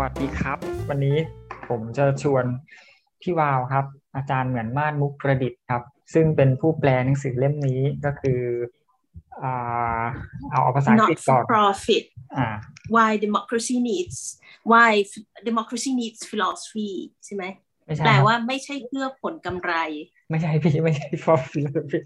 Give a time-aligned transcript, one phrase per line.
[0.00, 1.16] วัสดีครับ วันนี้
[1.68, 2.44] ผมจะชวน
[3.22, 3.84] พี่วาวครับ
[4.16, 5.82] อาจารย์เหมือนม่านมุกประดิษฐ์ครับ
[6.14, 8.40] ซึ่งเป็นผู้แปลหนังสือเล่มนี้ก็คือ
[9.42, 10.02] อ่า
[10.50, 12.04] เอาเอาภาษาอังกฤษ not ก่อ for น profit
[12.36, 12.46] อ่า
[12.94, 14.18] why democracy needs
[14.72, 14.92] why
[15.48, 16.90] democracy needs philosophy
[17.24, 17.44] ใช่ไหม
[17.86, 19.72] ไม่ใช่แปลครับว่าไม่ใช่เพื่อผลกำไร
[20.30, 22.00] ไม่ใช่พี่ไม่ใช่ for philosophy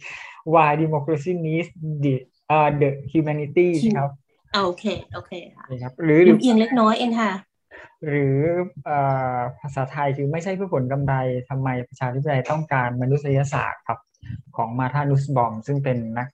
[0.55, 1.69] why democracy needs
[2.05, 2.15] the
[2.51, 4.11] อ่า the humanities ครับ
[4.65, 7.33] โอเค โอเคค่ะนี่ครับหรือหรือเอียงเล็กน้อยเองค่ะ
[8.09, 8.39] หรือ
[8.85, 8.99] เอ่
[9.37, 11.15] อภาษาไทยคือไม่ใช่เพื่อผลกำไร
[11.49, 13.99] ทำไมประชาธิปไตยต้องการมนุษยศาสตร์ครับ
[14.57, 16.29] ของมาธานุสบอม ซึ่งเป็นนัก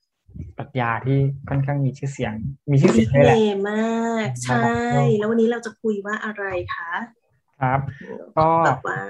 [0.58, 2.32] ปรัชญาที่ค่อนข้างมีชื่อเสียง
[2.70, 4.62] มีชื่อเสียงเลยแหละเท่มาก ใช่
[5.18, 6.44] แล้ววันนี้เราจะคุยว่าอะไร
[6.74, 6.90] คะ
[7.60, 7.80] ครับ
[8.38, 9.00] ก็แบบว่า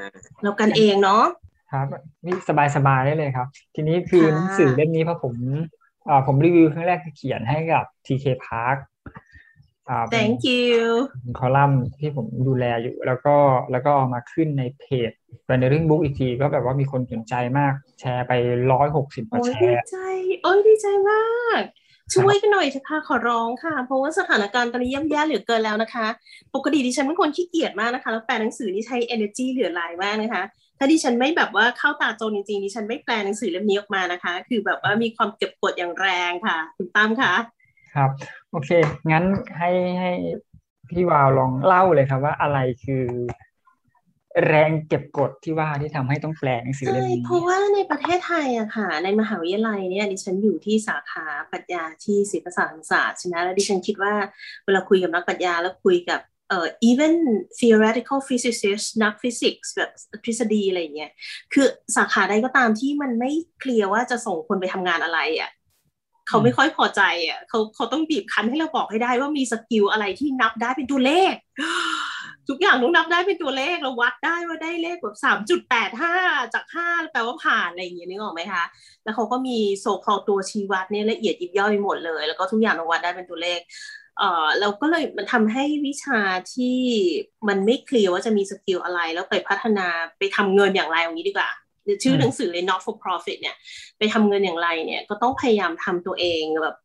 [0.42, 1.24] เรากันเองเนาะ
[1.72, 1.86] ครับ
[2.24, 2.34] นี่
[2.76, 5.34] สบายๆได้เลยครับ ทีนี้คือค่ะหนังสือเล่มนี้เพราะผม
[6.08, 8.95] อ่าผมรีวิวครั้งแรกคือเขียนให้กับ TK Park อ่าเป็น
[10.14, 10.80] thank you
[11.38, 13.36] คอลัมน์ที่ผมดูแลอยู่ แล้วก็
[13.72, 15.10] แล้วก็เอามาขึ้นในเพจ
[15.48, 18.32] Wandering Book อีกทีก็แบบว่ามีคนสนใจมาก แชร์ไป
[18.72, 19.98] ร้อยหกสิบกว่าโอ้ยแชดีร์ใจ
[20.42, 21.24] โอ้ยดีใจมา
[21.60, 21.62] ก
[22.14, 26.06] ช่วยกันหน่อยเถอะค่ะขอร้องค่ะ เพราะว่าสถานการณ์ตอนนี้ย่ำแย่เหลือเกินแล้วนะคะ
[26.54, 30.42] ปกติดิฉันเป็นคนขี้เกียจมากนะคะ แล้วแปลหนังสือนี่ใช้ energy เหลือหลายมากนะคะ
[30.78, 37.32] ถ้าดิฉันไม่แบบว่าเข้าตาโจรจริงๆดิฉันไม่แปลหนังสือเล่มนี้ออกมานะคะ คือแบบว่ามีความเก็บกดอย่างแรงค่ะ คุณตั้มคะ
[37.96, 38.10] ครับ
[38.50, 38.70] โอเค
[39.10, 39.24] งั้น
[39.58, 40.12] ให้ให้
[40.90, 43.04] พี่วาวลองเล่าเลยครับว่าอะไรคือ
[44.46, 54.14] แรงเก็บกดที่ว่าที่ทำให้ต้องแปลหนังสือเล่มนี้เพราะว่าในประเทศไทยอะค่ะ ในมหาวิทยาลัยเนี่ยดิฉันอยู่ที่สาขาปรัชญาที่ศิลปศาสตร์ศาสตร์ใช่ไหมแล้วดิฉันคิดว่า
[54.64, 57.14] เวลาคุยกับนักปรัชญาแล้วคุยกับเอ่อ even
[57.58, 59.90] theoretical physicists นักฟิสิกส์แบบ
[60.24, 61.12] ทฤษฎีอะไรอย่างเงี้ย
[61.52, 65.50] คือสาขาใดก็ตามที่มันไม่ clear ว่าจะส่งคนไปทำงานอะไรอะ
[66.28, 71.34] เขาไม่ค่อยพอใจอะเขาเขาต้องบีบคั้นให้เราบอกให้ได้ว่ามี skill อะไรที่นับได้เป็นตัวเลข
[72.48, 76.14] ทุกอย่างต้องนับได้เป็นตัวเลขเราวัดได้ว่าได้เลขแบบสามจุดแปดห้า
[76.54, 78.64] จากห้าแปลว่าผ่านอะไรอย่างเงี้ยนึกออกไหมคะ
[79.04, 83.60] แล้วเขาก็มี so-called ตัวชี้วัดเนี่ยละเอียดยิบย่อยไปหมดเลย แล้วก็ทุกอย่างเราวัดได้เป็นตัวเลข
[84.18, 86.20] เอ่อเราก็เลยมันทำให้วิชา
[86.54, 86.78] ที่
[87.48, 89.86] มันไม่ clear ว่าจะมี skill อะไร แล้วไปพัฒนา
[90.18, 91.65] ไปทำเงินอย่างไรอย่างนี้ดีกว่าหรือ
[92.02, 93.56] ชื่อหนังสือเลย not for profit เนี่ย
[93.98, 96.76] ไปทำเงินอย่างไรเนี่ย ก็ต้องพยายามทำตัวเองแบบ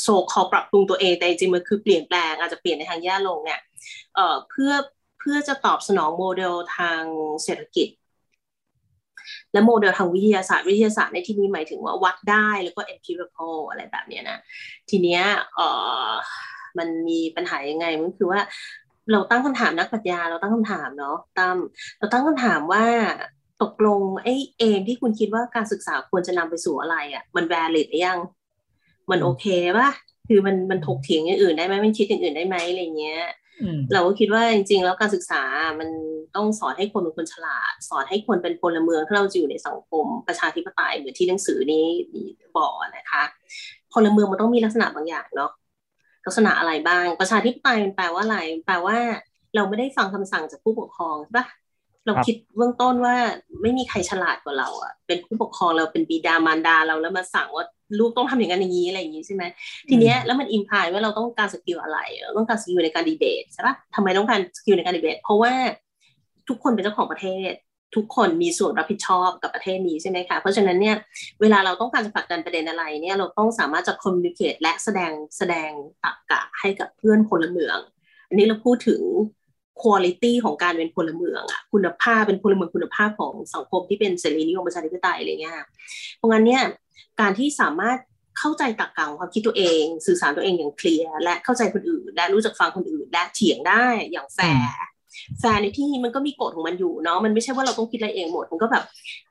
[0.00, 3.60] so-called ปรับปรุงตัวเองแต่จริงๆมันคือเปลี่ยนแปลงอาจจะเปลี่ยนในทางแย่ลงเนี่ย
[4.14, 4.72] เอ่อเพื่อ
[5.18, 7.02] เพื่อจะตอบสนองโมเดลทาง
[7.44, 7.88] เศรษฐกิจ
[9.52, 14.38] และโมเดลทางวิทยาศาสตร์วิทยาศาสตร์ในที่นี้หมายถึงว่าวัดได้แล้วก็ empirical อะไรแบบเนี้ยนะ
[14.90, 15.22] ทีเนี้ย
[15.54, 15.68] เอ่
[16.08, 16.10] อ
[16.78, 18.40] มันมีปัญหายังไงมันคือว่า
[19.12, 21.56] เราตั้งคำถามนักปรัชญาเราตั้งคำถามเนาะตั้ม
[21.98, 22.84] เราตั้งคำถามว่า
[23.62, 28.18] ตกลงไอ้เอมที่คุณคิดว่าการศึกษาควรจะนำไปสู่อะไรอะ่ะ มัน valid หรือยัง
[29.10, 29.46] มันโอเค
[29.78, 29.90] ป่ะ
[30.28, 33.22] คือมันมันถกเถียงอย่างอื่นได้ไหมมันคิดอย่างอื่นได้ไหมอะไรเงี้ย
[33.62, 35.42] อืมเราก็คิดว่าจริง ๆ แล้วการศึกษา
[35.80, 35.88] มัน
[36.36, 41.86] ต้องสอนให้คนเป็นคนฉลาด สอนให้คนเป็นพลเมืองถ้าเราจะอยู่ในสังคมประชาธิปไตยเหมือนที่หนังสือนี้
[42.58, 43.22] บอกนะคะ
[43.92, 45.50] พลเมืองมันต้องมีลักษณะบางอย่างเนาะ
[46.26, 48.96] ลักษณะอะไรบ้าง ประชาธิปไตยมันแปลว่าอะไรแปลว่า
[49.54, 51.46] เราไม่ได้ฟังคำสั่งจากผู้ปกครองใช่ปะ
[52.06, 53.16] เราคิดเบื้องต้นว่า
[53.62, 57.64] ไม่มีใครฉลาดกว่าเราอะเป็นผู้ปกครองเราเป็นบิดามารดาเราแล้วมาสั่งว่า
[57.98, 59.42] ลูกต้องทำอย่างนั้นอย่างนี้อะไรอย่างนี้ใช่ไหม
[59.88, 65.52] ทีเนี้ยแล้วมัน imply ว่าเราต้องการ skill อะไรเราต้องการ skill ในการดีเบตใช่ปะทำไมต้องการ skill ในการดีเบตเพราะว่า
[66.48, 67.52] ทุกคนเป็นเจ้าของประเทศ
[67.96, 70.96] ทุกคนมีส่วนรับผิดชอบกับประเทศนี้ใช่ไหมคะเพราะฉะนั้นเนี่ย
[71.40, 75.70] เวลาเราต้องการจะผลักดันประเด็นอะไรเนี่ยเราต้องสามารถจะคอมมิวนิเคตและแสดงแสดง
[76.04, 77.78] ตรรกะให้กับเพื่อนพลเมือง
[78.28, 79.00] อันนี้เราพูดถึง
[79.82, 85.54] คุณภาพของการเป็นพลเมืองอะคุณภาพเป็นพลเมืองคุณภาพของสังคมที่เป็นเสรีนิยมประชาธิปไตยอะไรเงี้ย
[86.16, 86.62] เพราะงั้นเนี่ย
[87.20, 87.98] การที่สามารถ
[88.38, 98.84] เข้าใจตรรกะของความคิดตัวเอง สื่อสารตัวเองอย่างเคลียร์และเข้าใจคนอื่น และรู้จักฟังคนอื่น และเถียงได้อย่าง fair fair ในที่นี้มันก็มีกฎของมันอยู่เนาะมันไม่ใช่ว่าเราต้องคิดอะไรเองหมด มันก็แบบ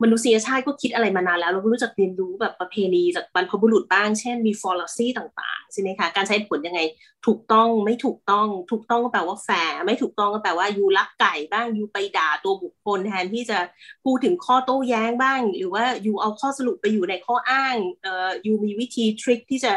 [0.04, 6.80] มนุษยชาติก็คิดอะไรมานานแล้ว เราก็รู้จักเรียนรู้แบบประเพณีจากบรรพบุรุษบ้าง เช่นมี fallacy ต่างๆใช่ไหมคะการใช้ผลยังไง
[7.28, 13.60] ถูกต้องไม่ถูกต้อง ถูกต้องก็แปลว่าแฟร์ไม่ถูกต้องก็แปลว่า you ลักไก่บ้าง you ไปด่าตัวบุคคลแทนที่จะ
[14.04, 19.74] พูดถึงข้อโต้แย้งบ้าง หรือว่า you เอาข้อสรุปไปอยู่ในข้ออ้างเอ่อ you มีวิธี trick ที่จะ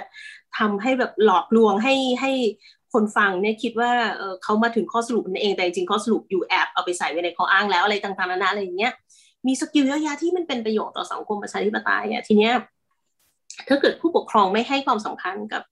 [0.59, 2.33] ทำให้แบบหลอกลวงให้ให้
[2.93, 8.93] คนฟังเนี่ยคิดว่าเออเขามาถึงข้อสรุปนั่นเองแต่จริงข้อสรุปอยู่แอบเอาไปใส่ไว้ในข้ออ้างแล้วอะไรต่างๆนานาอะไรอย่างเงี้ย
[9.47, 12.55] มี skill เยอะแยะที่มันเป็นประโยชน์ต่อสังคมประชาธิปไตยอะทีเนี้ย
[13.69, 15.63] ถ้าเกิดผู้ปกครองไม่ให้ความสำคัญกับ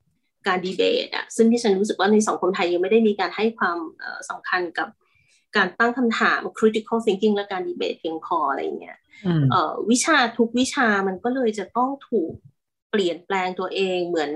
[0.47, 3.79] การดีเบตอะซึ่งดิฉันรู้สึกว่าในสังคมไทยยังไม่ได้มีการให้ความ
[4.31, 4.89] สำคัญกับ
[5.57, 8.99] การตั้งคำถาม critical thinking และการดีเบตเพียงพออะไรเงี้ย
[9.91, 12.33] วิชาทุกวิชามันก็เลยจะต้องถูก
[12.91, 14.33] เปลี่ยนแปลงตัวเองเหมือน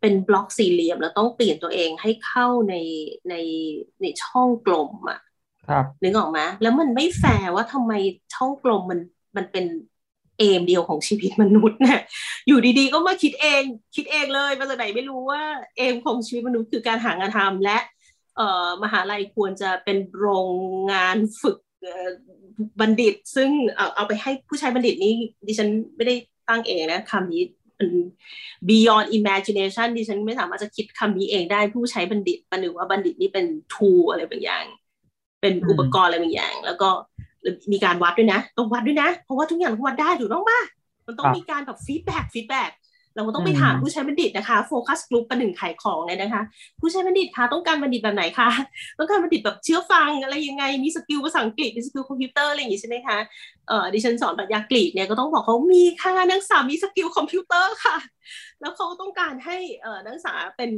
[0.00, 2.74] เป็นบล็อกสี่เหลี่ยม แล้วต้องเปลี่ยนตัวเองให้เข้าใน
[3.28, 3.34] ใน
[4.02, 5.20] ในช่องกลมอะ
[5.68, 7.92] ครับนึกออกไหมแล้วมันไม่แฟร์ว่าทำไม
[8.34, 9.00] ช่องกลมมัน
[9.36, 9.66] มันเป็น
[10.38, 12.00] เอมเดียวของชีวิตมนุษย์เนี่ย
[12.46, 13.62] อยู่ดีๆ ก็มาคิดเอง
[13.96, 15.42] คิดเองเลยมาจากไหนไม่รู้ว่า
[15.76, 17.78] เอมของชีวิตมนุษย์คือการหางานทำและ
[18.36, 20.48] เอ่อมหาลัยควรจะเป็นโรง
[20.92, 21.58] งานผลิต
[22.80, 25.12] บัณฑิต ซึ่งเอาเอาไปให้ผู้ใช้บัณฑิตนี้
[25.46, 26.14] ดิฉันไม่ได้
[26.48, 27.42] ตั้งเองนะคำนี้
[28.68, 34.64] beyond imagination ดิฉันไม่สามารถจะคิดคำนี้เองได้ผู้ใช้บัณฑิตประหนึ่งว่าบัณฑิตนี่เป็น tool อะไรบางอย่าง
[35.40, 36.88] เป็นอุปกรณ์อะไรบางอย่าง แล้วก็
[37.72, 40.60] มีการวัดด้วยนะ ต้องวัดด้วยนะ เพราะว่าทุกอย่างต้องวัดได้ถูกต้องป่ะ
[41.06, 42.70] มันต้องมีการแบบ feedback feedback
[43.14, 46.42] เราก็ต้องไปถามผู้ใช้บัณฑิตนะคะ focus group ประหนึ่งขายของเลยนะคะ
[46.80, 48.48] ผู้ใช้บัณฑิตคะต้องการบัณฑิตแบบไหนคะ
[48.98, 53.18] ต้องการบัณฑิตแบบเชื่อฟังอะไรยังไงมี skill ภาษาอังกฤษมี skill คอมพิวเตอร์อะไรอย่างงี้ใช่ไหมคะ
[53.68, 57.96] เอ่อดิฉันสอนปรัชญากรีกเนี่ยก็ต้องบอกเขามีค่ะนักศึกษามี skill คอมพิวเตอร์ค่ะ
[58.60, 60.70] แล้วเขาต้องการให้เอ่อนักศึกษาเป็น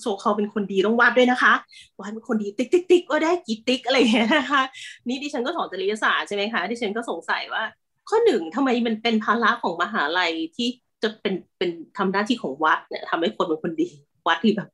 [0.00, 1.52] โชว์เขาเป็นคนดีต้องวัดด้วยนะคะ
[2.00, 4.62] วัดเป็นคนดี tick tick tick ก็ได้กี่ tick อะไรอย่างเงี้ยนะคะ
[5.08, 7.64] นี่ดิฉันก็สอนจริยศาสตร์ใช่ไหมคะดิฉันก็สงสัยว่า
[8.08, 10.68] ข้อหนึ่งทำไมมันเป็นภาระของมหาลัยที่
[11.02, 13.88] จะเป็นเป็นทำหน้าที่ของวัดเนี่ยทำให้คนเป็นคนดี
[14.28, 14.68] วัดที่แบบ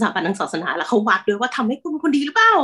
[0.00, 2.54] สถาบันทางศาสนาแล้วเขาวัดด้วยว่าทำให้คนเป็นคนดีหรือเปล่า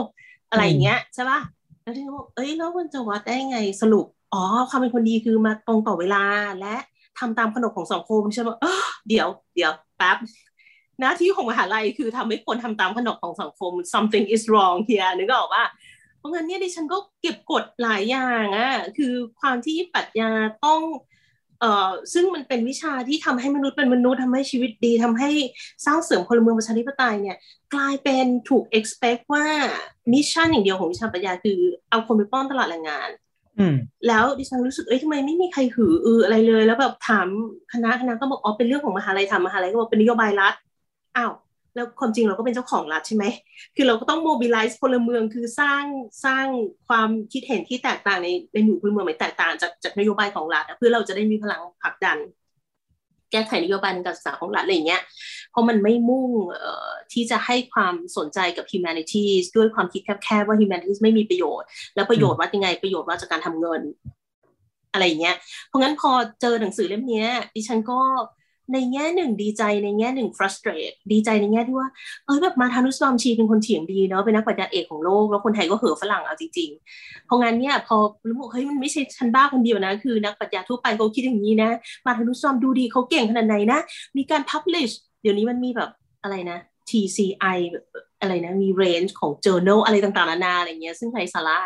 [0.51, 1.41] อะไรอย่างเงี้ยใช่ป่ะ
[1.83, 6.25] แล้วที่เขาบอกเอ้ยแล้วมันจะวัดได้ไงสรุปอ๋อความเป็นคนดีคือมาตรงต่อเวลา
[6.61, 6.77] และ
[7.19, 8.51] ทำตามขนบของสังคมใช่ไหม
[9.09, 10.17] เดี๋ยวเดี๋ยวแป๊บ
[11.01, 15.65] หน้าที่ของมหาลัยคือทำให้คนทำตามขนบของสังคม something is wrong here นึกออกว่า
[16.19, 20.31] เพราะงั้นเนี่ยดิฉันก็เก็บกฎหลายอย่างอะ่ะคือความที่ปรัชญา
[20.65, 20.81] ต้อง
[21.61, 25.31] เอ่อซึ่งมันเป็นวิชาที่ทำให้มนุษย์เป็นมนุษย์ทำให้ชีวิตดีทำให้
[25.87, 27.37] สร้างเสริมพลเมืองประชาธิปไตยเนี่ย
[27.75, 29.47] กลายเป็นถูก expect ว่า
[30.13, 31.59] mission อย่างเดียวของวิชาปรัชญาคือ
[31.91, 33.11] เอาคนไปป้อนตลาดแรงงาน
[34.09, 37.29] แล้วดิฉันรู้สึกเอ้ยทำไมไม่มีใครหืออืออะไรเลย แล้วแบบถาม
[37.73, 40.55] คณะคณะก็บอกอ๋อเป็นเรื่องของมหาลัยทำมหาลัยก็บอกเป็นนโยบายรัฐ
[41.17, 41.33] อ้าว
[41.75, 43.25] แล้วความจริงเราก็เป็นเจ้าของรัฐใช่ไหม
[43.77, 45.85] คือเราก็ต้อง mobilize พลเมืองคือสร้าง
[46.25, 46.47] สร้าง
[46.89, 52.19] ความคิดเห็นที่แตกต่างในในหมู่พลเมืองไม่แตกต่างจากจากนโยบายของรัฐเพื่อเราจะได้มีพลังผลักดัน
[53.33, 55.03] แก้ไขนโยบายการศึกษาของรัฐอะไรเงี้ย
[55.51, 56.31] เพราะมันไม่มุ่ง
[57.13, 63.83] ที่จะให้ความสนใจกับ humanities ด้วยความคิดแคบๆว่า humanities ไม่มีประโยชน์ แล้วประโยชน์ว่ายังไงประโยชน์ว่าจากการทำเงิน
[64.93, 65.37] อะไรเงี้ย
[65.69, 66.11] เพราะงั้นพอ
[66.41, 67.25] เจอหนังสือเล่มนี้
[67.55, 68.01] ดิฉันก็
[68.73, 71.89] ในแง่หนึ่งดีใจในแง่หนึ่ง frustrate ดีใจในแง่ที่ว่า
[72.27, 77.97] เออแบบมาทานุสบอมชีเป็นคนเถียงดีเนาะเป็นนักปรัชญาเอกของโลก แล้วคนไทยก็เห่อฝรั่งเอาจริงๆเพราะงั้นเนี่ยพอ
[78.29, 81.71] รู้ว่าเฮ้ยมันไม่ใช่ฉันบ้าคนเดียวนะ คือนักปรัชญาทั่วไปเขาคิดอย่างนี้นะ
[82.07, 83.79] มาทานุสบอมดูดีเขาเก่งขนาดไหนนะ
[84.17, 85.91] มีการ publish เดี๋ยวนี้มันมีแบบ
[86.23, 86.59] อะไรนะ
[86.91, 87.59] TCI
[88.21, 91.59] อะไรนะมี range ของ journal อะไรต่างๆนานาอะไรเงี้ยซึ่งไร้สาระ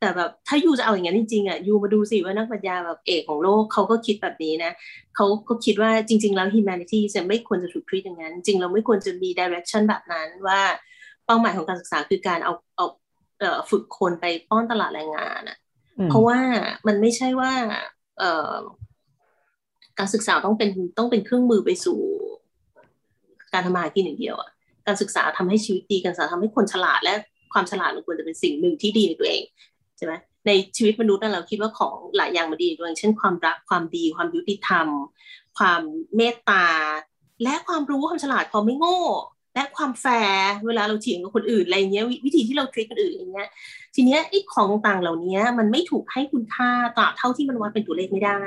[0.00, 4.72] แต่แบบถ้ายูจะเอาอย่างนั้นจริงๆอะยูมาดูสิว่านักปรัชญาแบบเอกของโลกเขาก็คิดแบบนี้นะ
[5.16, 10.60] เขาก็คิดว่าจริง ๆ แล้ว humanity จะไม่ควรจะถูกท e a t อย่างนั้น จริงเราไม่ควรจะมี direction แบบนั้นว่า
[11.26, 12.86] เป้าหมายของการศึกษาคือการเอาเอา
[13.40, 15.58] เอ่อฝึกคนไปป้อนตลาดแรงงานอะ
[16.10, 16.38] เพราะว่า
[16.86, 17.52] มันไม่ใช่ว่า
[18.18, 18.54] เอ่อ
[19.98, 21.98] การศึกษาต้องเป็นต้องเป็นเครื่องมือไปสู่
[23.52, 24.50] การทำมาหากินอย่างเดียวอะ
[24.86, 27.14] การศึกษาทำให้ชีวิตดีการศึกษาทำให้คนฉลาดและ
[27.52, 29.42] ความฉลาดมันควรจะเป็นสิ่งหนึ่งที่ดีในตัวเอง
[29.98, 30.14] ใช่ไหม
[30.46, 34.86] ในชีวิตมนุษย์เราคิดว่าของหลายอย่างมันดีด้วยเช่นความรักความดี ความยุติธรรม
[35.58, 35.82] ความ
[36.16, 36.66] เมตตา
[37.42, 39.00] และความรู้ความฉลาดความไม่โง่
[39.54, 43.48] และความแฟร์เวลาเราเถียงกับคนอื่นอะไรเงี้ยวิธีที่เราทรีตคนอื่นอย่างเงี้ย
[43.94, 48.42] ทีเนี้ยไอ้ของต่างเหล่านี้มันไม่ถูกให้คุณค่าตราบเท่าที่มันวัดเป็นตัวเลขไม่ได้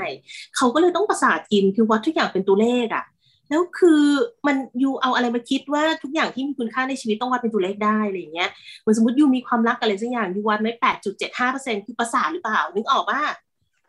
[0.56, 3.06] เขาก็เลยต้องประสาทกินคือวัดทุกอย่างเป็นตัวเลขอะ
[3.52, 4.04] แล้วคือ
[4.48, 13.22] มันยูเอาอะไรมาคิดว่าทุกอย่างที่มีคุณค่าในชีวิตต้องวัดเป็นตัวเลขได้อะไรเงี้ยเหมือนสมมติยูมีความรักอะไรสักอย่างยูวัดไม่แปดจุดเจ็ดห้าเปอร์เซ็นคือประสาทหรือเปล่านึกออกว่า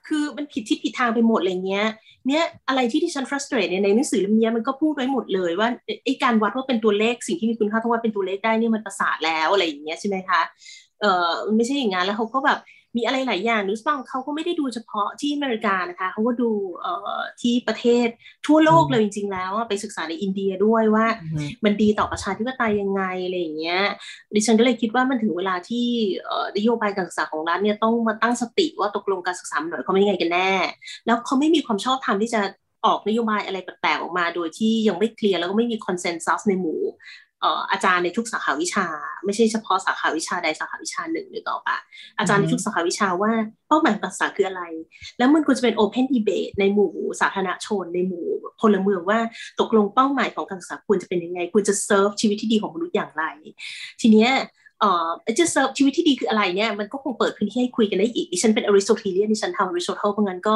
[0.08, 1.86] คือมันผิดที่ผิดทางไปหมดอะไรเงี้ย
[2.26, 5.68] เนี่ยอะไรที่ที่ฉัน frustrate ในหนังสือเล่มนี้มันก็พูดไว้หมดเลยว่า
[6.04, 10.40] ไอ้การวัดว่าเป็นตัวเลขสิ่งที่มีคุณค่าต้องวัดเป็นตัวเลขได้นี่มันประสาทแล้วอะไรอย่างเงี้ยใช่ไหมคะ
[11.00, 12.58] เออไม่ใช่อย่างนั้นแล้วเขาก็แบบ
[12.96, 18.08] มีอะไรหลายอย่างนิวส์บังเขาก็ไม่ได้ดูเฉพาะที่อเมริกานะคะเขาก็ดูเอ่อที่ประเทศ
[18.46, 21.06] ทั่วโลกเลยจริง ๆ แล้วไปศึกษาในอินเดียด้วยว่า
[21.64, 23.82] มันดีต่อประชาธิปไตยยังไงอะไรอย่างเงี้ย
[24.34, 25.86] ดิฉันก็เลยคิดว่ามันถึงเวลาที่
[26.56, 30.52] นโยบายการศึกษาของรัฐเนี่ยต้องมาตั้งสติว่าตกลงการศึกษาหน่อยเขาไม่ยังไงกันแน่
[31.06, 32.42] แล้วเขาไม่มีความชอบธรรมที่จะ
[32.86, 36.80] ออกนโยบายอะไรแปลกๆออกมา โดยที่ยังไม่เคลียร์แล้วก็ไม่มีคอนเซนแซสในหมู่
[37.70, 38.86] อาจารย์ในทุกสาขาวิชา
[39.24, 41.76] ไม่ใช่เฉพาะสาขาวิชาใดสาขาวิชาหนึ่งหรือต่อปะ
[42.18, 43.32] อาจารย์ในทุกสาขาวิชาว่า
[43.68, 44.62] เป้าหมายการศึกษาคืออะไร
[45.18, 48.26] แล้วมันควรจะเป็นโอเพนดีเบตในหมู่สาธารณชนในหมู่
[48.60, 49.18] พลเมืองว่า
[49.60, 53.24] ตกลงเป้าหมายของการศึกษาควรจะเป็นยังไงควรจะเซิร์ฟชีวิตที่ดีของมนุษย์อย่างไร
[54.00, 54.30] ทีเนี้ย
[54.80, 55.08] เอ่อ
[55.38, 60.54] จะเซิร์ฟชีวิตที่ดีคืออะไรเนี่ยมันก็คงเปิดพื้นที่ให้คุยกันได้อีกดิฉันเป็น Aristotelian ดิฉันทำอริสโตเทิลเพราะงั้นก็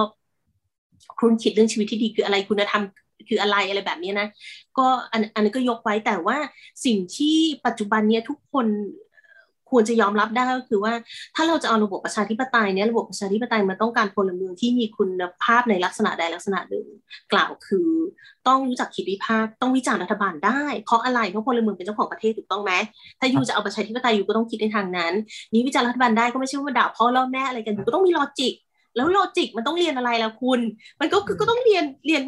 [1.21, 2.83] คุณคิดเรื่องชีวิตที่ดีคืออะไรคุณธรรม
[3.29, 4.29] คืออะไรอะไรแบบนี้นะ
[4.79, 6.37] ก็อันอันนี้ก็ยกไว้แต่ว่า
[6.85, 7.37] สิ่งที่
[7.67, 8.67] ปัจจุบันเนี้ยทุกคน
[9.71, 10.93] ควรจะยอมรับได้ก็คือว่า
[11.37, 16.87] ถ้าเราจะเอาระบบประชาธิปไตยเนี่ยระบบประชาธิปไตยมันต้องการพลเมืองที่มีคุณภาพในลักษณะใดลักษณะหนึ่ง
[17.33, 17.89] กล่าวคือ
[18.49, 22.73] ต้องรู้จักคิดวิพากษ์ต้องวิจารณ์รัฐบาลได้ เพราะอะไรเพราะพลเมืองเป็นเจ้าของประเทศถูกต้องไหม
[23.21, 25.13] ถ้าอยู่จะเอาประชาธิปไตยอยู่ก็ต้องคิดในทางนั้น
[25.53, 28.55] นี้วิจารณ์รัฐบาลได้ก็ไม่ใช่ว่าด่าพ่อล่อแม่อะไรกันอยู่ก็ต้องมีลอจิก
[28.97, 30.61] แล้วลอจิกมันต้องเรียนอะไรล่ะคุณ
[31.01, 32.23] มันก็คือก็ต้องเรียนเรียน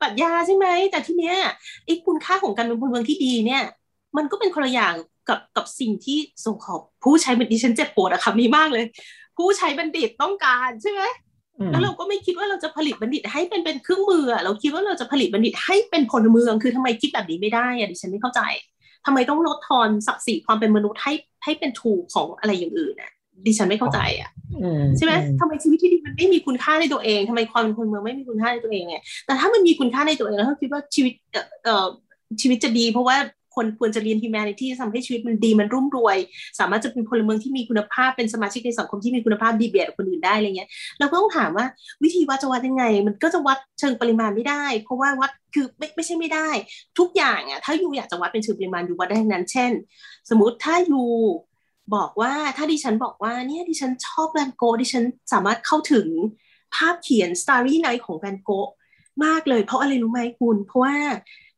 [0.00, 1.36] ปรัชญาใช่ไหม แต่ที่เนี้ย
[1.84, 3.62] ไอ้คุณค่าของการเป็นพลเมืองที่ดีเนี่ย
[4.16, 4.94] มันก็เป็นคนละอย่าง
[5.28, 8.84] กับกับสิ่งที่ส่งขอบผู้ใช้บัณฑิตฉันเจ็บปวดอะคำนี้มากเลย
[9.36, 11.02] ผู้ใช้บัณฑิตต้องการใช่ไหม
[11.70, 18.40] แล้วเราก็ไม่คิดว่าเราจะผลิตบัณฑิตให้เป็นเป็นเครื่องมือเราคิดว่าเราจะผลิตบัณฑิตให้เป็นพลเมือง คือทำไมคิดแบบนี้ไม่ได้อะดิฉันไม่เข้าใจ
[19.06, 21.12] ทำไมต้องลดทอนศักดิ์ศรีความเป็นมนุษย์ให้
[21.44, 23.12] ให้เป็นถูกของอะไรอย่างอื่นอะ
[23.46, 24.30] ดิฉันไม่เข้าใจอะ
[24.96, 31.12] ใช่ไหมทำไมชีวิตที่ดีมันไม่มีคุณค่าในตัวเองทำไมความเป็นคนเมืองไม่มีคุณค่าในตัวเองไงแต่ถ้ามันมีคุณค่าในตัวเองแล้วเขาคิดว่าชีวิต
[31.64, 31.86] เอ่อ
[32.40, 33.18] ชีวิตจะดี เพราะว่า
[33.58, 36.16] คนควรจะเรียน humanity ทำให้ชีวิตมันดีมันรุ่มรวย
[36.58, 41.66] สามารถจะเป็นพลเมืองที่มีคุณภาพเป็นสมาชิกในสังคมที่มีคุณภาพดีเบียดคนอื่นได้อะไรเงี้ยเราก็ต้องถามว่า
[42.02, 46.48] วิธีวัดจะวัดยังไง มันก็จะวัดเชิงปริมาณไม่ได้ เพราะว่าวัดคือไม่ไม่ใช่ไม่ได้
[46.98, 49.72] ทุกอย่างอะถ้า you อยากจะวัดเป็นเชิงปริมาณ you วัดได้ทั้งนั้น เช่น
[50.30, 51.02] สมมติถ้า you
[51.94, 56.06] บอกว่าถ้าดิฉันบอกว่าเนี่ยดิฉันชอบแวนโกดิฉันสามารถเข้าถึง
[56.74, 58.50] ภาพเขียน Starry Night ของแวนโก
[59.24, 60.96] มากเลยเพราะอะไรรู้ไหมคุณ เพราะว่า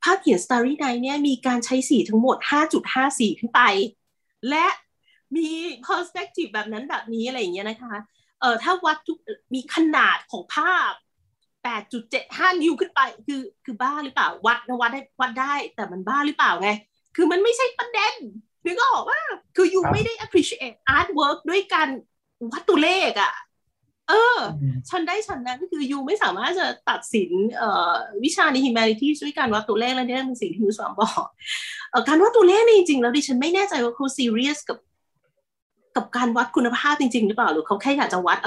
[0.04, 2.36] ภาพเขียน Starry Night เนี่ยมีการใช้สีทั้งหมด
[2.78, 3.60] 5.5 สีขึ้นไป
[4.48, 4.66] และ
[5.36, 5.48] มี
[5.86, 7.94] perspective แบบนั้นแบบนี้อะไรอย่างเงี้ยนะคะ
[8.40, 9.18] เอ่อถ้าวัดทุก
[9.54, 10.92] มีขนาดของภาพ
[11.72, 16.70] 8.75 นิ้วขึ้นไป คือคือบ้าหรือเปล่าวัดนะวัดได้วัดได้แต่มันบ้าหรือเปล่าไง
[17.16, 18.14] คือมันไม่ใช่ประเด็น
[18.66, 19.20] นึกออกว่า
[19.56, 21.88] คือยูไม่ได้ appreciate artwork ด้วยการ
[22.52, 23.32] วัดตัวเลขอะ
[24.08, 24.38] เออ
[24.90, 27.92] ฉันได้ฉันนั้นคือยูไม่สามารถจะตัดสินเอ่อ
[28.24, 31.24] วิชาใน humanities ด้วยการวัดตัวเลขแล้วนี่เป็นสิ่งที่ยูสอนบอก
[31.90, 34.78] เอ่อการวัดตัวเลขนี่จริงๆแล้วดิฉันไม่แน่ใจว่าเขา serious กับ
[35.96, 38.38] กับการวัดคุณภาพจริง ๆ หรือเปล่าหรือเขาแค่อยากจะวัด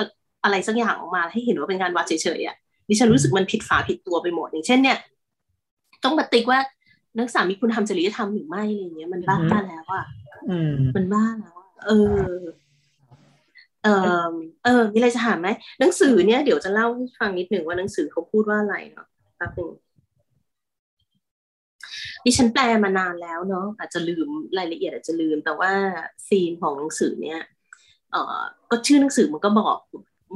[0.43, 2.55] อะไรสักอย่างออกมาให้เห็นว่าเป็นการวัดเฉยๆอะ
[2.89, 4.97] ดิฉันรู้สึกมันผิดฝาผิดตัวไปหมดอย่างเช่นเนี่ย
[6.03, 6.59] ต้องมาติ๊กว่า
[7.17, 9.37] นักศึกษามีคุณทำจริยธรรมหรือไม่อะไรเงี้ยมันบ้า
[9.69, 10.05] แล้วอะ
[10.95, 11.91] มันบ้าแล้วเอ
[12.33, 12.37] อ
[13.83, 13.87] เอ
[14.25, 14.31] อ
[14.65, 15.49] เออ มีอะไรจะถามไหม
[15.79, 19.71] หนังสือเนี่ยเดี๋ยวจะเล่าให้ฟังนิดหนึ่งว่าหนังสือเขาพูดว่าอะไรเนาะแป๊บนึง
[22.25, 25.71] ดิฉันแปลมานานแล้วเนาะอาจจะลืมรายละเอียดอาจจะลืม แต่ว่า
[26.27, 27.41] ซีนของหนังสือเนี่ย
[28.11, 29.77] เออก็ชื่อหนังสือมันก็บอก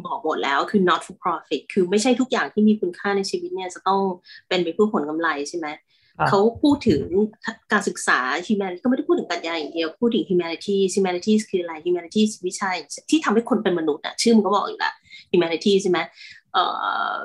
[0.06, 4.02] บอกหมดแล้วคือ not for profit คือไม่ใช่ทุกอย่างที่มีคุณค่าในชีวิตเนี่ยจะต้อง
[4.48, 5.68] เป็นไปเพื่อผลกำไรใช่ไหม
[6.30, 7.04] เขาพูดถึง
[7.72, 12.70] การศึกษา humanity ก็ไม่ได้พูดถึงปรัชญาอย่างเดียว พูดถึง humanities humanities คืออะไร humanities วิชา
[13.10, 14.94] ที่ทำให้คนเป็นมนุษย์อะชื่อมันก็บอกอยู่ละ
[15.32, 16.00] humanities ใช่ไหม
[16.54, 16.64] เอ่
[17.12, 17.16] อ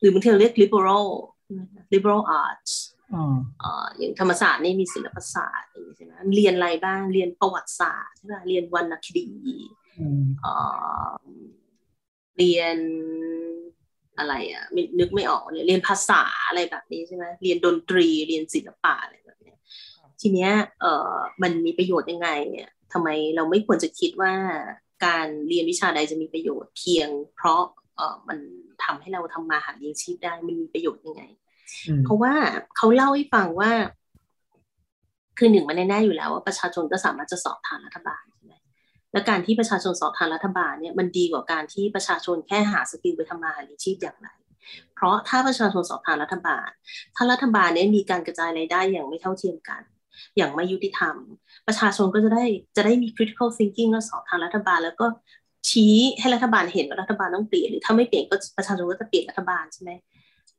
[0.00, 1.06] หรือบางทีเราเรียก liberal
[1.92, 2.72] liberal arts
[3.62, 9.28] อ่าอย่างธรรมศาสตร์นี่มีศิลปศาสตร์ใช่ไหมเรียนอะไรบ้างเรียนประวัติศาสตร์ใช่ไหมเรียนวรรณคดี
[12.36, 12.78] เรียน
[14.18, 14.64] อะไรอะ
[14.98, 19.54] นึกไม่ออกเนี่ยเรียนภาษาอะไรแบบนี้ใช่ไหมเรียนดนตรีเรียนศิลปะอะไรแบบนี้
[20.20, 24.32] ทีเนี้ยเอ่อมันมีประโยชน์ยังไงเนี่ยทำไมเราไม่ควรจะคิดว่า
[25.06, 27.62] การเรียนวิชาใดจะมีประโยชน์เพียง เพราะ
[27.96, 28.38] เอ่อมัน
[28.84, 31.22] ทำให้เราทำมาหาเลี้ยงชีพได้มันมีประโยชน์ยังไง
[32.04, 32.34] เพราะว่า
[32.76, 33.70] เขาเล่าให้ฟังว่า
[35.38, 38.24] คือหนึ่งมันแน่ๆอยู่แล้วว่าประชาชนก็สามารถจะสอบทางรัฐบาล
[39.12, 44.28] และการที่ประชาชนสอบทานรัฐบาลเนี่ยมันดีกว่าการที่ประชาชนแค่หาสกิลไปทำมาหาเลี้ยงชีพอย่างไร
[44.94, 46.68] เพราะถ้าประชาชนสอบทานรัฐบาล
[47.16, 49.82] ถ้ารัฐบาลเนี่ยมีการกระจายรายได้อย่างไม่เท่าเทียมกัน
[50.36, 51.16] อย่างไม่ยุติธรรม
[51.66, 52.44] ประชาชนก็จะได้
[52.76, 55.06] จะได้มี critical thinking แล้วสอบทานรัฐบาล แล้วก็
[55.68, 59.90] ชี้ให้รัฐบาลเห็นว่ารัฐบาลต้องเปลี่ยนหรือถ้าไม่เปลี่ยนก็ประชาชนก็จะเปลี่ยนรัฐบาลใช่ไหม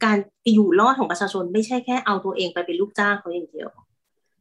[0.04, 0.18] การ
[0.54, 3.70] อยู่รอดของประชาชนไม่ใช่แค่เอาตัวเองไปเป็นลูกจ้างเขาอย่างเดียว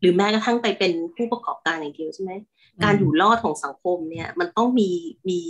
[0.01, 2.33] หรือแม้กระทั่งไปเป็นผู้ประกอบการอย่างเดียวใช่ไหม
[2.85, 4.91] การอยู่รอดของสังคมเนี่ย มันต้องมี
[5.29, 5.41] มี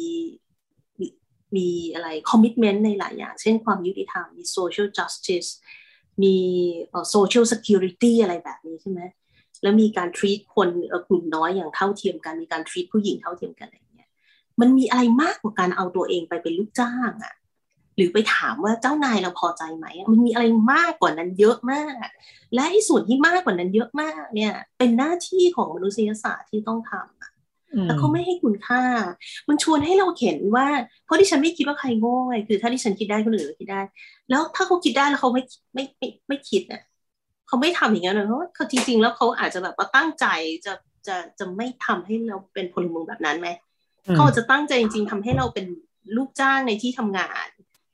[1.57, 5.47] มีอะไรคอมมิชเมนต์ในหลายอย่าง เช่นความยุติธรรม มีโซเชียลจัสติส
[6.23, 6.37] มี
[7.11, 9.01] โซเชียลสกิลิตี้อะไรแบบนี้ใช่ไหม
[9.63, 10.69] แล้วมีการ treat คน
[11.09, 14.09] กลุ่มน้อยอย่างเท่าเทียมกัน มีการ treat ผู้หญิงเท่าเทียมกันอะไรเงี้ย
[14.61, 17.42] มันมีอะไรมากกว่าการเอาตัวเองไปเป็นลูกจ้างอะห
[18.03, 21.95] รือไปถามว่าเจ้านายเราพอใจไหมมันมีอะไรมากกว่านั้นเยอะมาก
[22.55, 28.83] และไอ้ส่วนที่มากกว่านั้นเยอะมากเนี่ย เป็นหน้าที่ของมนุษยศาสตร์ที่ต้องทำแต่เขาไม่ให้คุณค่า
[29.49, 30.67] มันชวนให้เราเห็นว่า
[31.05, 33.81] เพราะดิฉันไม่คิดว่าใครโง่ไงคือ ถ้าดิฉันคิดได้คนอื่นก็คิดได้
[34.31, 35.43] แล้วถ้าเขาคิดได้แล้วเขาไม่
[35.75, 36.83] ไม่ไม่ไม่คิดเนี่ย
[37.47, 40.27] เขาไม่ทำอย่างนั้นเลยเพราะเขาจริงๆแล้วเขาอาจจะแบบว่าตั้งใจ
[40.67, 40.73] จะ
[41.07, 43.49] จะจะไม่ทำให้เราเป็นพลเมืองแบบนั้นไหม
[44.17, 45.67] เขาจะตั้งใจจริง ๆทำให้เราเป็น
[46.17, 47.49] ลูกจ้างในที่ทำงาน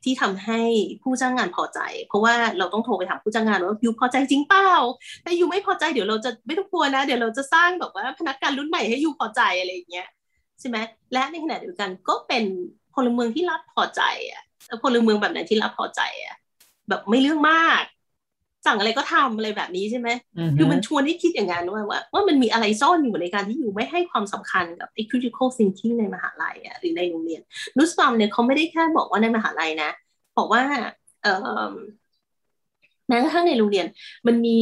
[0.05, 0.61] ที่ทำให้
[1.02, 4.71] ผู้จ้างงานพอใจ เพราะว่าเราต้องโทรไปถามผู้จ้างงานว่ายูพอใจจริงเปล่า
[5.23, 10.09] แต่ยูไม่พอใจเดี๋ยวเราจะไม่ต้องกลัวนะ เดี๋ยวเราจะสร้างแบบว่าพนักงานรุ่นใหม่ให้ยูพอใจอะไรอย่างเงี้ย
[10.61, 10.76] ใช่ไหม
[11.12, 12.45] และในขณะเดียวกันก็เป็น
[12.95, 14.43] พลเมืองที่รับพอใจอะ
[14.83, 16.37] พลเมืองแบบไหนที่รับพอใจอะ
[16.88, 17.85] แบบไม่เรื่องมาก
[18.67, 20.09] สั่งอะไรก็ทำอะไรแบบนี้ใช่ไหม
[20.57, 27.41] คือมันชวนให้คิดอย่างนั้นว่าว่าว่ามันมีอะไรซ่อนอยู่ในการที่อยู่ไม่ให้ความสำคัญกับไอ้ critical thinking ในมหาลัยอะหรือในโรงเรียน
[27.77, 29.91] นุสฟามเนี่ยเขาไม่ได้แค่บอกว่าในมหาลัยนะ
[30.38, 30.62] บอกว่า
[31.23, 31.29] เอ
[31.71, 31.75] อ
[33.09, 33.87] แม้กระทั่งในโรงเรียน
[34.27, 34.59] มันมี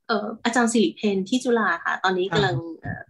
[0.11, 2.55] อ่ออาจารย์สิริเพนที่จุฬาค่ะ ตอนนี้กำลัง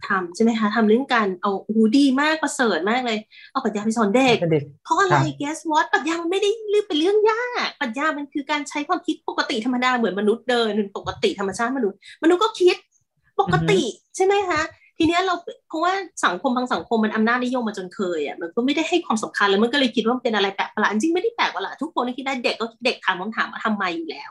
[0.08, 3.18] ทำใช่ไหมคะทำเรื่องการเอาหูดีมากประเสริฐมากเลย
[3.52, 4.36] เอาปรัชญาไปสอนเด็ก
[4.84, 12.76] เพราะอะไร guess what ปรัชญามันไม่ได้เรื่องเป็นเรื่องยากปรัชญามันคือการใช้ความคิดปกติธรรมดาเหมือนมนุษย์เดินปกติธรรมชาติมนุษย์มนุษย์ก็คิด
[13.40, 13.80] ปกติ
[14.16, 14.62] ใช่ไหมคะ
[14.98, 15.34] ทีนี้เรา
[15.68, 15.92] เพราะว่า
[16.24, 24.30] สังคมบางสังคมมันอำนาจนิยมมาจนเคยอะมันก็ไม่ได้ให้ความสำคัญแล้วมันก็เลยคิดว่ามันเป็นอะไรแปลกประหลาดจริงไม่ได้แปลกประหลาดทุกคนคิดได้เด็กก็เด็กถามคำถามว่าทำไมอยู่แล้ว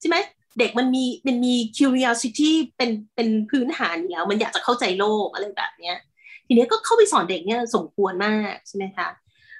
[0.00, 0.16] ใช่ไหม
[0.58, 5.96] เด็กมันมีมันมี curiosity เป็นเป็นพื้นฐานอยู่แล้ว มันอยากจะเข้าใจโลกอะไรแบบเนี้ย
[6.46, 9.08] ทีนี้ก็เข้าไปสอนเด็กเนี่ยสมควรมากใช่ไหมคะ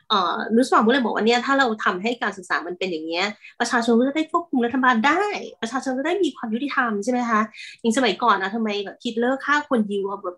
[0.08, 3.26] เอ่อนุสวามก็เลยบอกว่าเนี่ยถ้าเราทำให้การศึกษามันเป็นอย่างเงี้ย
[3.60, 5.24] ประชาชนก็จะได้ควบคุมรัฐบาลได้
[5.62, 7.40] ประชาชนก็ได้มีความยุติธรรมใช่ไหมคะ
[7.80, 10.36] อย่างสมัยก่อนนะทำไมแบบคิดเลิกฆ่าคนยิวแบบ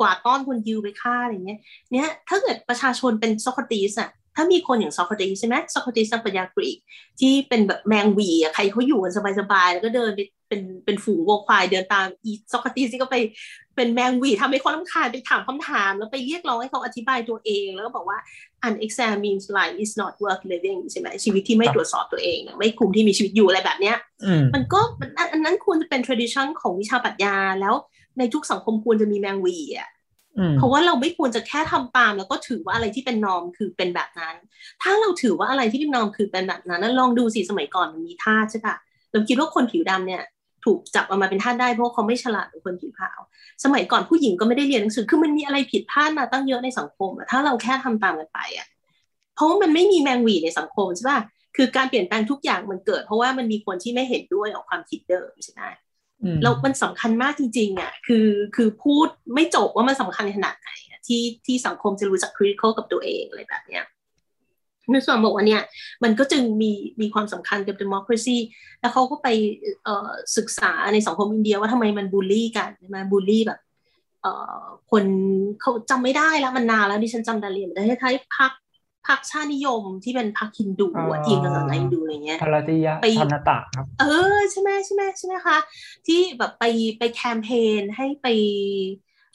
[0.00, 1.58] กว่าต้อนคนยิวไปฆ่าอะไรเงี้ย
[1.92, 6.76] เนี่ยถ้าเกิดประชาชนเป็นโซคราตีสอะ ถ้ามีคนอย่างโซคราตีใช่ไหมโซคราตีสนักปัญญากรีก
[7.20, 13.16] ที่เป็นแบบแมงวีอะใครเขาอยู่กันสบายๆแล้วก็เดินไปเป็นเป็นฝูงวัวควายเดินตามอีโซคราตีสก็ไป
[13.76, 18.18] เป็นแมงวีทำให้คนลำคาญไปถามคำถาม แล้วไปเรียกร้องให้เขาอธิบายตัวเอง แล้วก็บอกว่า
[18.68, 23.96] unexamined life is not worth living ใช่ไหมชีวิตที่ไม่ตรวจสอบตัวเอง ไม่คุมที่มีชีวิตอยู่อะไรแบบเนี้ย
[24.54, 24.80] มันก็
[25.32, 27.74] อันนั้นควรจะเป็น tradition ของวิชาปรัชญาแล้ว
[28.18, 29.88] ในทุกสังคมควรจะมีแมงวีอะ
[30.56, 34.34] เพราะว่าเราไม่ควรจะแค่ทำตาม แล้วก็ถือว่าอะไรที่เป็นนอมคือเป็นแบบนั้น
[34.82, 38.76] ถ้าเราถือว่าอะไรที่เป็นนอมคือเป็นแบบนั้นลองดูสิสมัยก่อนมันมีท่าใช่ปะ
[39.12, 40.22] เราคิดว่าคนผิวดำเนี่ย
[40.64, 43.20] ถูกจับออกมาเป็นท่าได้เพราะเขาไม่ฉลาดเหมือนคนผิวขาว
[43.64, 48.66] สมัยก่อนผู้หญิงก็ไม่ได้เรียนหนังสือคือมันมีอะไรผิดพลาดมาตั้งเยอะในสังคมถ้าเราแค่ทำตามกันไปอะ
[49.34, 51.20] เพราะว่ามันไม่มีแมงวีในสังคมใช่ปะ
[51.56, 55.62] คือการเปลี่ยนแปลงทุกอย่างมันเกิด เพราะว่ามันมีคนที่ไม่เห็นด้วยกับความคิดเดิมใช่ไหม
[56.42, 60.70] เรามันสำคัญมากจริงๆอะคือคือพูดไม่จบว่ามันสำคัญขนาดไหน
[61.06, 63.84] ที่ที่สังคมจะรู้จัก critical กับตัวเองอะไรแบบเนี้ย
[64.92, 65.62] ในส่วนบอกว่าเนี่ย
[66.04, 68.36] มันก็จึงมีมีความสำคัญกับ democracy
[68.80, 69.28] แล้วเขาก็ไป
[70.36, 73.60] ศึกษาในสังคมอินเดียว่าทำไมมันบูลลี่กันใช่ไมบูลลี่แบบ
[74.90, 75.04] คน
[75.60, 78.52] เขาจำไม่ได้แล้วมันนานแล้วดิฉันจำได้เรียนแต่คล้ายๆพัก
[79.08, 85.56] พรรคชาตินิยมที่เป็นพรรคฮินดูอะทีมศาสนาฮินดูอะไรเงี้ยพลติยะไปนตะครับ เออใช่ไหมใช่ไหมใช่ไหมคะ
[86.06, 86.64] ที่แบบไป
[86.98, 88.26] ไปแคมเปญให้ไป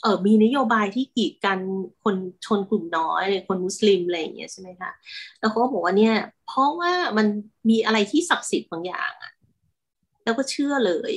[0.01, 1.59] เออมีนโยบายที่กีดกัน
[2.03, 4.91] คนชนกลุ่มน้อยคนมุสลิมอะไรอย่างเงี้ยใช่ไหมคะ
[5.39, 6.15] แล้วเขาก็บอกว่าเนี่ย
[6.47, 7.27] เพราะว่ามัน
[7.69, 9.31] มีอะไรที่ศักดิ์สิทธิ์บางอย่างอะ
[10.23, 11.11] แล้วก็เชื่อเลย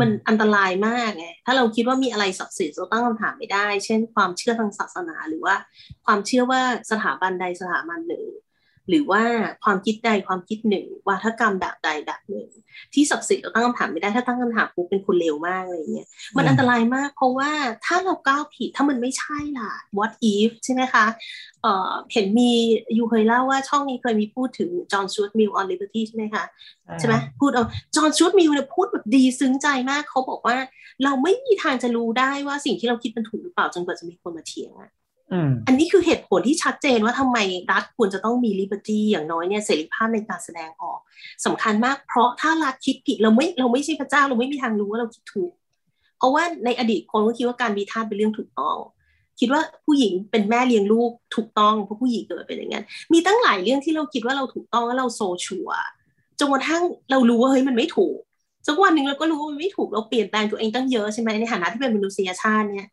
[0.00, 5.54] มันอันตรายมากไงถ้าเราคิดว่ามีอะไรศักดิ์สิทธิ์เราตั้งคำถามไม่ได้ เช่น ความเชื่อทางศาสนาหรือว่า
[6.06, 8.24] ความเชื่อว่าสถาบันใดสถาบันหนึ่ง
[8.88, 9.22] หรือว่า
[9.64, 12.48] ความคิดใดความคิดหนึ่งวาทกรรมแบบใดแบบหนึ่ง
[12.94, 17.50] ที่ศักดิ์สิทธิ์เราตั้งคำถามไม่ได้ถ้าตั้งคำถามปุ๊บเป็นคนเลวมากอะไรเงี้ยมันอันตรายมากเพราะว่า
[17.86, 21.04] ถ้าเราก้าวผิดถ้ามันไม่ใช่ล่ะ what if ใช่ไหมคะ
[21.62, 22.50] เอ่อเห็นมี
[22.98, 26.44] you เคยเล่าว่าช่องนี้เคยมีพูดถึงจอห์นชูดมิล on liberty ใช่ไหมคะ
[27.00, 27.64] ใช่ไหมพูดเอา
[27.96, 30.56] จอห์นสจ๊วตมิลล์เนี่ยพูดแบบดีซึ้งใจมากเขาบอกว่า
[31.04, 34.90] เราไม่มีทางจะรู้ได้ว่าสิ่งที่เราคิดมันถูกหรือเปล่าจนกว่าจะมีคนมาเถียงอะ
[35.66, 37.38] อันนี้คือเหตุผลที่ชัดเจนว่าทำไม
[37.72, 40.98] รัฐควรจะต้องมี liberty อย่างน้อยเนี่ยเสรีภาพในการแสดงออก
[41.46, 45.52] สำคัญมากเพราะถ้ารัฐคิดผิดเราไม่เราไม่ใช่พระเจ้าเราไม่มีทางรู้ว่าเราคิดถูก
[46.18, 48.76] เพราะว่าในอดีตคนก็คิดว่าการมีทาสเป็นเรื่องถูกต้อง
[49.40, 55.68] คิดว่าผู้หญิงเป็นแม่เลี้ยงลูกถูกต้องเพราะผู้หญิงเกิดเป็นอย่างนั้นมีตั้งหลายเรื่องที่เราคิดว่าเราถูกต้องแล้วเราโซชัว
[56.38, 58.18] จนกระทั่งเรารู้ว่าเฮ้ยมันไม่ถูก
[58.66, 62.88] สักวันหนึ่งเราก็รู้ว่ามันไม่ถูกเราเปลี่ยนแปลงตัวเองตั้งเยอะใช่ไหมในฐานะที่เป็นมนุษยชาติเนี่ย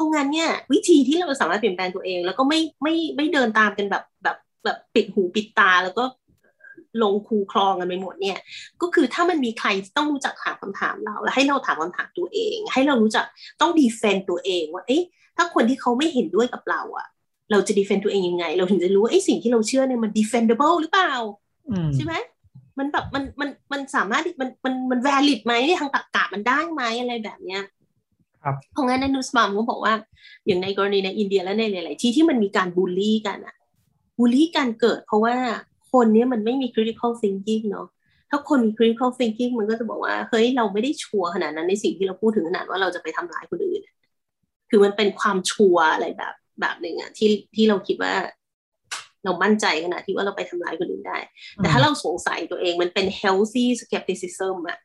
[0.00, 6.04] ราะงั้นเนี่ยวิธีที่เราสามารถเปลี่ยนแปลงตัวเอง แล้วก็ไม่ไม่ไม่เดินตามกันแบบแบบแบบปิดหูปิดตาแล้วก็
[7.02, 8.38] ลงคูคลองกันไปหมดเนี่ย
[8.80, 13.24] ก็คือถ้ามันมีใครต้องรู้จักถามคำถามเรา แล้วให้เราถามคำถามตัวเอง ให้เรารู้จัก
[13.60, 15.02] ต้องดีเฟนต์ตัวเองว่าเอ๊ะ
[15.36, 17.06] ถ้าคนที่เขาไม่เห็นด้วยกับเราอะ
[17.50, 21.12] เราจะดีเฟนต์ตัวเองยังไง เราถึงจะรู้ว่าไอ้สิ่งที่เราเชื่อเนี่ยมัน defendable หรือเปล่า
[21.94, 22.14] ใช่ไหม
[22.78, 27.62] มันแบบมันมันมันสามารถมันมันมัน valid ไหมทางตรรกะมันได้ไหมอะไรแบบเนี้ย
[28.72, 29.94] เพราะงั้นในนูสบามเขาบอกว่า
[30.46, 33.56] อย่างในกรณีในอินเดียและในหลาย ๆ ที่ที่มันมีการบูลลี่กันอะ
[34.18, 35.36] บูลลี่การเกิด เพราะว่า
[35.92, 37.86] คนนี้มันไม่มี critical thinking เนาะ
[38.30, 43.80] ถ้าคนมี critical thinking มันก็จะบอกว่าเฮ้ยเราไม่ได้ชัวร์ขนาดนั้นในสิ่งที่เราพูดถึงขนาดว่าเราจะไปทำร้ายคนอื่น
[44.70, 48.14] คือมันเป็นความชัวร์อะไรแบบแบบหนึ่งอะที่ที่เราคิดว่า
[49.24, 51.18] เรามั่นใจขนาดที่ว่าเราไปทำร้ายคนอื่นได้
[51.56, 54.78] แต่ถ้าเราสงสัยตัวเองมันเป็น healthy skepticism อะ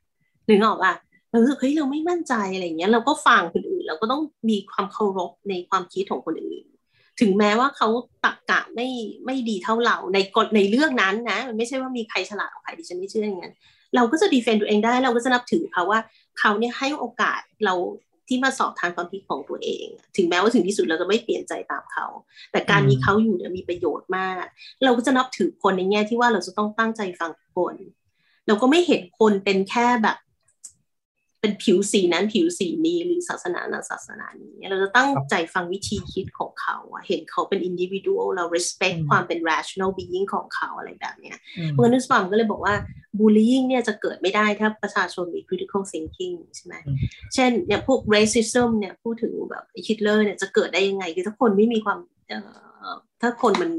[0.45, 0.95] หรือออกอะ
[1.35, 6.65] เราสึกเฮ้ยเราไม่มั่นใจอะไรเงี้ยเราก็ฟังคนอื่น เราก็ต้องมีความเคารพในความคิดของคนอื่น
[7.19, 7.87] ถึงแม้ว่าเขา
[8.25, 8.87] ตักกะไม่
[9.25, 13.53] ไม่ดีเท่าเราในกฎในเรื่องนั้นนะ มันไม่ใช่ว่ามีใครฉลาดกว่าใครดิฉันไม่เชื่ออย่างนั้น
[13.95, 15.99] เราก็จะดีเฟนต์ตัวเองได้ เราก็จะนับถือเขาว่า
[16.39, 17.75] เขาเนี่ยให้โอกาสเรา
[18.27, 19.85] ที่มาสอบทานความคิดของตัวเอง
[20.17, 22.07] ถึงแม้ว่าถึงที่สุดเราจะไม่เปลี่ยนใจตามเขา
[22.51, 24.35] แต่การมีเขาอยู่เนี่ยมีประโยชน์มาก
[24.83, 27.75] เราก็จะนับถือคนในแง่ที่ว่าเราจะต้องตั้งใจฟังคน
[28.47, 30.17] เราก็ไม่เห็นคนเป็นแค่แบบ
[31.45, 36.77] เป็นผิวสีนั้นผิวสีนี้หรือศาสนานั้นศาสนานี้ เราจะตั้งใจฟังวิธีคิดของเขา
[37.07, 41.37] เห็นเขาเป็น individual เรา respect ความเป็น rational being ของเขาอะไรแบบเนี้ย
[41.71, 42.75] เพราะนั้นสปามก็เลยบอกว่า
[43.19, 46.75] bullying เนี่ยจะเกิดไม่ได้ถ้าประชาชนมี critical thinking ใช่ไหม
[47.33, 51.97] เช่นเนี่ยพวก racism เนี่ยพูดถึงแบบฮิตเลอร์เนี่ยจะเกิดได้ยังไงคือถ้าคนไม่มีความ
[53.21, 53.71] ถ้าคนมัน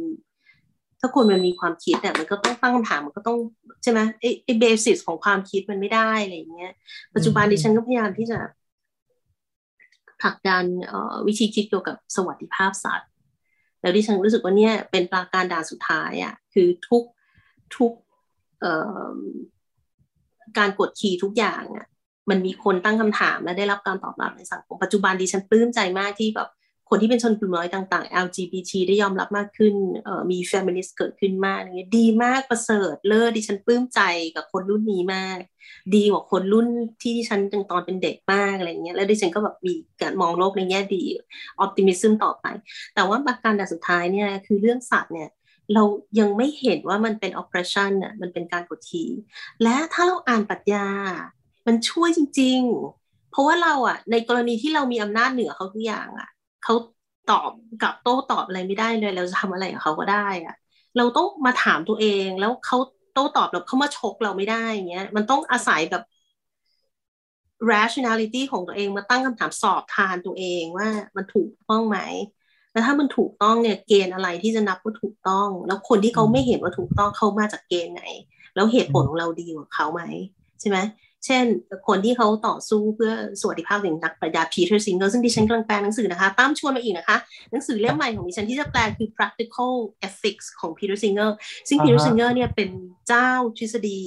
[1.06, 3.38] ถ้าคนมันมีความคิดเนี่ยมันก็ต้องตั้งคำถามมันก็ต้อง
[3.82, 6.72] ใช่ไหมไอ้ไอ้เบสิสของความคิดมันไม่ได้อะไรเงี้ย
[7.14, 8.38] ปัจจุบันดิฉันก็พยายามที่จะ
[10.22, 10.64] ผลักดัน
[11.26, 13.10] วิธีคิดเกี่ยวกับสวัสดิภาพสัตว์
[13.80, 17.04] แล้วดิฉันรู้สึกว่าเนี่ยเป็นปราการด่านสุดท้ายอะ่ะคือทุก
[17.76, 17.92] ทุก
[20.58, 21.86] การกดขี่ทุกอย่างอะ่ะ
[22.30, 26.48] มันมีคนตั้งคำถามและได้รับการตอบรับในสังคมปัจจุบันดิฉันปลื้มใจมากที่แบบ
[26.90, 29.74] คนที่เป็นชนกลุ่มน้อยต่างๆ LGBT ได้ยอมรับมากขึ้น
[30.30, 34.00] มี feminist เกิดขึ้นมากเงี้ยดีมากประเสริฐเลิศดิฉันปลื้มใจ
[34.36, 35.38] กับคนรุ่นนี้มาก
[35.94, 36.68] ดีกว่าคนรุ่น
[37.00, 39.72] ที่ดิฉันตอนเป็นเด็กมากอะไรเงี้ยแล้วดิฉันก็แบบมี
[40.02, 41.02] การมองโลกในแง่ดี
[41.64, 42.46] optimism ต่อไป
[42.94, 45.30] แต่ว่าประการด่สุดท้ายเนี่ยคือเรื่องสัตว์เนี่ย
[45.74, 45.82] เรา
[46.18, 49.10] ยังไม่เห็นว่ามันเป็น oppression น่ะมันเป็นการกดขี่
[49.62, 50.88] และถ้าเราอ่านปรัชญา
[51.66, 52.60] มันช่วยจริง
[52.96, 56.28] ๆ เพราะว่าเราอะในกรณีที่เรามีอำนาจเหนือเขาทุกอย่างอะ
[56.66, 56.76] เขา
[57.30, 57.50] ตอบ
[57.82, 60.54] กับโต้ตอบอะไรไม่ได้เลย เราจะทำอะไรกับเขาก็ได้อะ
[60.96, 62.78] เราต้องมาถามตัวเองแล้วเขา
[63.12, 66.02] โต้ตอบเราเขามาชกเราไม่ได้เงี้ย มันต้องอาศัยแบบ
[67.72, 71.98] rationality ของตัวเองมาตั้งคำถามสอบทานตัวเองว่ามันถูกต้องไหม
[72.72, 78.04] แล้วถ้ามันถูกต้องเนี่ยเกณฑ์อะไรที่จะนับว่าถูกต้อง แล้วคนที่เขาไม่เห็นว่าถูกต้องเขามาจากเกณฑ์ไหน
[78.54, 80.02] แล้วเหตุผลของเราดีกว่าเขาไหม
[80.60, 80.78] ใช่ไหม
[81.24, 81.44] เช่น
[81.88, 87.16] คนที่เขาต่อสู้เพื่อสวัสดิภาพอย่างนักปรัชญาพีเตอร์ซิงเกอร์ซึ่งดิฉันกำลังแปลหนังสือนะคะตั้มชวนมาอีกนะคะ
[87.50, 89.72] หนังสือเล่มใหม่ของดิฉันที่จะแปลคือ practical
[90.08, 91.30] ethics ของ Peter Singer
[91.68, 92.70] ซึ่ง Peter Singer เนี่ยเป็น
[93.08, 94.00] เจ้าทฤษฎี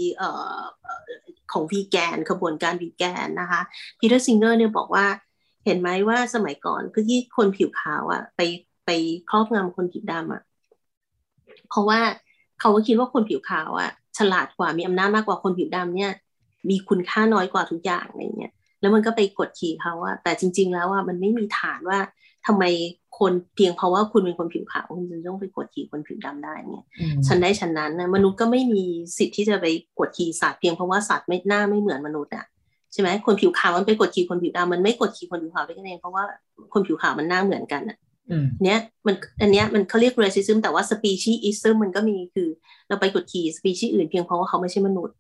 [1.51, 3.61] ของวีแกนขบวนการวีแกนนะคะ
[3.99, 5.05] Peter Singer เนี่ยบอกว่า
[5.65, 8.41] เห็นไหมว่าสมัยก่อนคือที่คนผิวขาวอะไป
[8.85, 8.89] ไป
[9.29, 10.41] ครอบงำคนผิวดำอะ
[11.69, 11.99] เพราะว่า
[12.59, 16.13] เขาคิดว่าคนผิวขาวอะฉลาดกว่ามีอำนาจมากกว่าคนผิวดำเนี่ย
[16.69, 21.99] มีคุณค่าน้อยกว่าทุกอย่างอะไรเงี้ยแล้วมันก็ไปกดขี่เขาว่าแต่จริง ๆ แล้วว่ามันไม่มีฐานว่า
[22.47, 22.63] ทำไม
[23.19, 26.86] คนเพียงเพราะว่าคุณเป็นคนผิวขาวคุณจะต้องไปกดขี่คนผิวดำได้เนี่ย
[27.27, 28.84] ฉันได้ฉันนั้นนะมนุษย์ก็ไม่มี
[29.17, 29.65] สิทธิ์ที่จะไป
[29.99, 32.45] กดขี่สัตว์เพียงเพราะว่าสัตว์ไม่หน้าไม่เหมือนมนุษย์อะ
[32.93, 36.23] ใช่ไหมคนผิวขาวมันไปกดขี่คนผิวดำมันไม่กดขี่คนผิวขาวได้แค่เองเพราะว่า
[36.73, 37.97] คนผิวขาวมันหน้าเหมือนกันอะ
[38.63, 42.49] เนี้ยมันอันเนี้ยมันเขาเรียก racism แต่ว่า speciesism มันก็มีคือ
[42.88, 45.15] เราไปกดขี่สปีชีส์อื่นเพียงเพราะว่าเขาไม่ใช่มนุษย์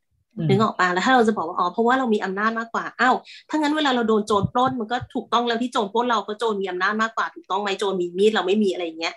[0.49, 3.15] นึกออกปะแล้วถ้าเราจะบอกว่าอ๋อเพราะว่าเรามีอำนาจมากกว่าอ้าว
[3.49, 9.13] ถ้างั้นเวลาเราโดนโจรปล้นมันก็ถูกต้องแล้วที่โจรปล้นเราก็โจรมีอำนาจมากกว่าถูกต้องไหมโจรมีมีดเราไม่มีอะไรอย่างเงี้ย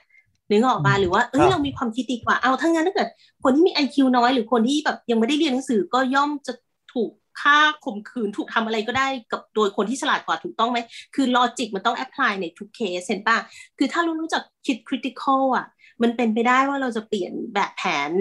[0.50, 3.08] นึกออกปะหรือว่าเอ้ยเรามีความคิดดีกว่าอ้าวถ้างั้นถ้าเกิด
[3.42, 6.52] คนที่มีไอคิวน้อยหรือคนที่แบบยังไม่ได้เรียนหนังสือก็ย่อมจะ
[6.92, 10.78] ถูกฆ่าข่มขืนถูกทำอะไรก็ได้กับโดยคนที่ฉลาดกว่าถูกต้องไหม
[11.14, 13.36] คือ logic มันต้อง apply ในทุกเคสเห็นปะ
[13.78, 15.66] คือถ้าเรารู้จักคิด critical อะ
[16.02, 18.12] มันเป็นไปได้ว่าเราจะเปลี่ยนแบบแผน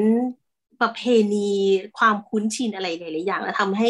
[0.82, 1.02] ประเพ
[1.34, 1.50] ณี
[1.98, 3.90] ความคุ้นชินอะไรหลายๆอย่าง แล้วทำให้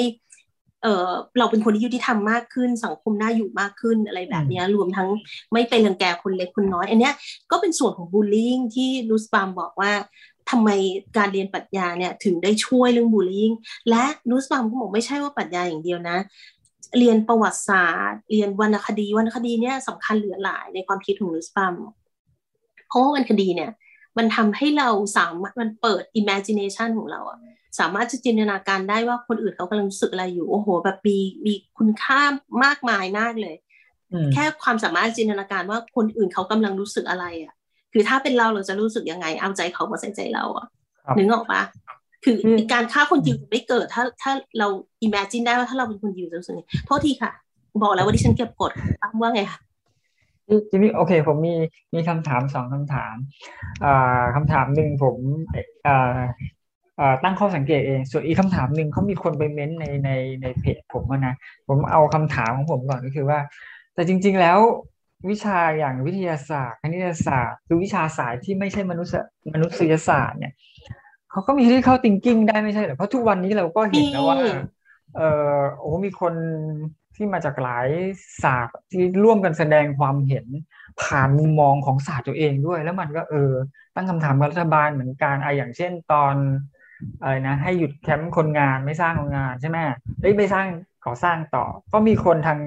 [0.84, 5.10] เออเราเป็นคนที่ยุติธรรมมากขึ้น สังคมน่าอยู่มากขึ้นอะไรแบบนี้รวมทั้ง
[5.54, 7.14] ไม่เป็นรังแกคนเล็กคนน้อย อันเนี้ย
[7.52, 9.92] ก็เป็นส่วนของ bullying ที่ลูสปามบอกว่า
[10.50, 10.70] ทำไม
[11.18, 13.52] การเรียนปรัชญาเนี่ยถึงได้ช่วยเรื่องบูลลิง
[13.90, 16.18] และลูสปามก็บอกไม่ใช่ว่าปรัชญาอย่างเดียวนะ
[16.98, 21.74] เรียนประวัติศาสตร์ เรียนวรรณคดีวรรณคดีเนี่ยสำคัญเหลือหลายในความคิดของลูสปาม
[22.88, 23.70] เพราะว่าวรรณคดีเนี่ย
[24.17, 27.39] มันทำให้เราสามารถมันเปิด imagination ของเราอะ
[27.80, 32.21] สามารถจะจินตนาการได้ว่าคนอื่นเขากำลังรู้สึกอะไรอยู่ โอ้โห แบบมีมีคุณค่า
[32.63, 33.56] มากมายมากเลย
[34.34, 37.54] แค่ความสามารถจินตนาการว่าคนอื่นเขากำลังรู้สึกอะไรอะ
[37.93, 40.67] คือถ้าเป็นเราเราจะรู้สึกยังไง เอาใจเขามาใส่ใจเราอะ
[41.17, 41.62] นึกออกปะ
[42.24, 42.36] คือ
[42.74, 44.67] การฆ่าคนยิวไม่เกิดถ้าถ้าเรา
[45.08, 47.32] imagine ได้ว่าถ้าเราเป็นคนยิวจะรู้สึกไงโทษทีค่ะ
[47.84, 48.71] บอกแล้วว่าที่ฉันเก็บกด
[49.02, 49.60] ตั้งว่าไงคะ
[50.70, 51.56] ทีนี้โอเค ผมมี
[51.94, 53.16] มีคำถามสองคำถาม
[53.86, 55.16] อ่าคำถามหนึ่งผม
[55.88, 56.20] อ่า
[57.24, 60.10] ตั้งข้อสังเกตเอง ส่วนอีกคำถามหนึ่งเขามีคนไปเม้นในใน
[60.42, 61.36] ในเพจผมนะ
[61.68, 63.40] ผมเอาคำถามของผมก่อนก็คือว่า
[63.94, 64.60] แต่จริง ๆ แล้ว
[65.30, 70.54] วิชาอย่างวิทยาศาสตร์คณิตศาสตร์คือวิชาสายที่ไม่ใช่มนุษยมนุษยศาสตร์เนี่ย
[71.32, 74.38] เขาก็มีที่เข้า thinking ได้ไม่ใช่เหรอเพราะทุกวันนี้เราก็เห็นนะว่า
[75.16, 75.22] เอ
[75.56, 76.34] อโอ้มีคน
[77.15, 77.88] ที่มาจากหลาย
[78.43, 80.45] ศาสตร์ที่ร่วมกันแสดงความเห็น
[81.02, 83.52] ผ่านมุมมองของศาสตร์ตัวเองด้วย แล้วมันก็เออ
[83.95, 86.36] ตั้งคำถามกับรัฐบาลเหมือนกันไออย่างเช่นตอน
[87.21, 89.78] อะไรนะให้หยุดแคมป์คนงานไม่สร้างโรงงานใช่ไหม
[90.21, 90.67] เอ้ยไม่สร้าง
[91.06, 92.60] ก่อสร้างต่อ ก็มีคนทาง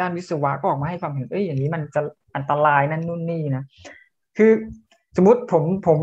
[0.00, 2.00] ด้านวิศวะก็ออกมาให้ความเห็นเอ้ยอย่างนี้มันจะ
[2.36, 3.64] อันตรายนั่นนู่นนี่นะ
[4.36, 4.52] คือ
[5.16, 5.98] สมมติผมผม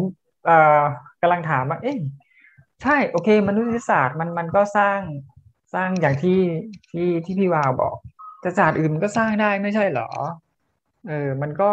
[0.45, 0.81] เอ่อ
[1.21, 1.97] กำลังถามว่าเอ้ย
[2.83, 4.99] ใช่โอเคมนุษยศาสตร์มันมันก็สร้าง
[5.73, 6.39] สร้างอย่างที่
[6.91, 7.95] ที่ที่พี่วาวบอก
[8.41, 10.09] แต่ศาสตร์อื่นมันก็สร้างได้ไม่ใช่เหรอ
[11.07, 11.71] เออ มันก็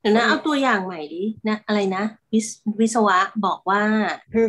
[0.00, 2.46] เดี๋ยวนะเอาตัวอย่างใหม่ดินะอะไรนะวิศ
[2.80, 3.82] วิศวะบอกว่า
[4.34, 4.46] คือ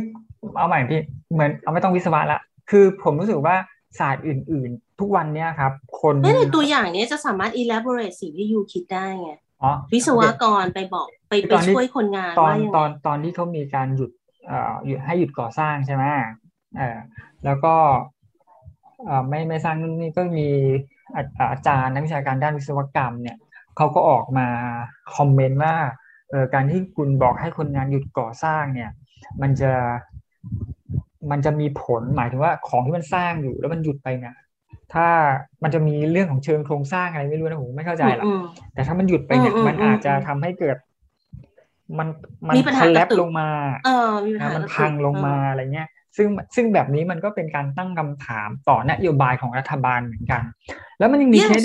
[0.57, 1.01] เอาใหม่พี่
[1.33, 2.39] เหมือนเอาไม่ต้องวิศวะละ
[2.71, 3.55] คือผมรู้สึกว่า
[3.99, 9.31] ศาสตร์อื่น ๆ ทุกวันเนี้ยครับ คนเอ้ยในตัวอย่างเนี้ยจะสามารถ elaborate สิ่งที่ยูคิดได้ไง
[9.63, 14.11] อ๋อวิศวกรไปบอกไปไปช่วยคนงานตอนว่ายังตไงอนตอนที่เขามีการหยุด
[14.47, 16.03] เอ่อหยุดให้หยุดก่อสร้างใช่ไหม
[16.77, 16.97] เออ
[17.45, 18.20] แล้วก็เอ่อ
[19.29, 20.47] ไม่ไม่สร้างนู่นนี่ก็มี
[21.15, 23.37] อาอาจารย์นักวิชาการด้านวิศวกรรมเนี่ย
[23.77, 24.47] เขาก็ออกมา
[25.15, 25.75] คอมเมนต์ว่า
[26.29, 28.89] เออการที่คุณบอกให้คนงานหยุดก่อสร้างเนี่ย
[29.41, 29.71] มันจะ
[31.31, 34.35] มันจะมีผลหมายถึงว่าของที่มันสร้างอยู่แล้วมันหยุดไปเนี่ย
[34.93, 35.07] ถ้า
[35.63, 38.41] มันจะมีเรื่องของเชิงโครงสร้างอะไรไม่รู้นะผมไม่เข้าใจหรอกอืม
[38.73, 40.77] แต่ถ้ามันหยุดไปเนี่ยอืมอืมมันอาจจะอืมทำให้เกิด
[41.99, 42.07] มัน
[42.47, 43.47] มันมีปัญหาคอลแลกระบตุกลงมา
[43.85, 50.43] เออมีปัญหานะมันกระตุกพังลงมาเอออะไรเงี้ย ซึ่งซึ่งแบบนี้มันก็เป็นการตั้งคำถามต่อนโยบายของรัฐบาลเหมือนกัน
[50.99, 51.63] แล้วมันยังมี Yes เคส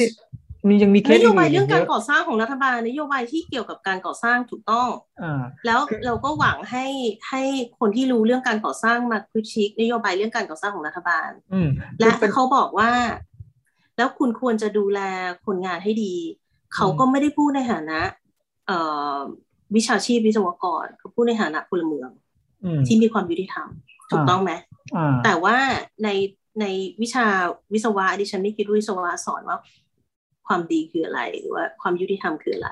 [0.68, 4.88] มียังมีเคนสโยอื่บายนๆเรื่อีองกการเยอะก่อสร้างของรัฐบาลนโยบายที่เกี่ยวกับการก่อสร้างถูกต้อง
[5.22, 6.86] อ่าแล้วคือเราก็หวังให้
[7.28, 7.42] ให้
[7.78, 11.68] คนที่รู้เรื่องการก่อสร้างมาคริติกนโยบายเรื่องการก่อสร้างของรัฐบาล อืม
[12.00, 12.90] และคือเป็นเขาบอกว่า
[13.96, 15.00] แล้วคุณควรจะดูแล
[15.46, 16.14] คนงานให้ดี
[16.74, 18.00] เขาก็ไม่ได้พูดในฐานะ
[18.66, 18.78] เอ่
[19.14, 19.16] อ
[19.76, 22.10] วิชาชีพวิศวกรเขาพูดในฐานะพลเมือง
[22.64, 23.68] อืมที่มีความยุติธรรม
[24.10, 24.52] ถูกต้องไหม
[24.96, 25.56] อ่าแต่ว่า
[26.04, 26.08] ใน
[26.60, 26.66] ใน
[27.02, 27.26] วิชา
[27.72, 29.58] วิศวะดิฉันไม่คิดว่าวิศวะสอนว่า
[30.46, 32.70] ความดีคืออะไรหรือว่าความยุติธรรมคืออะไร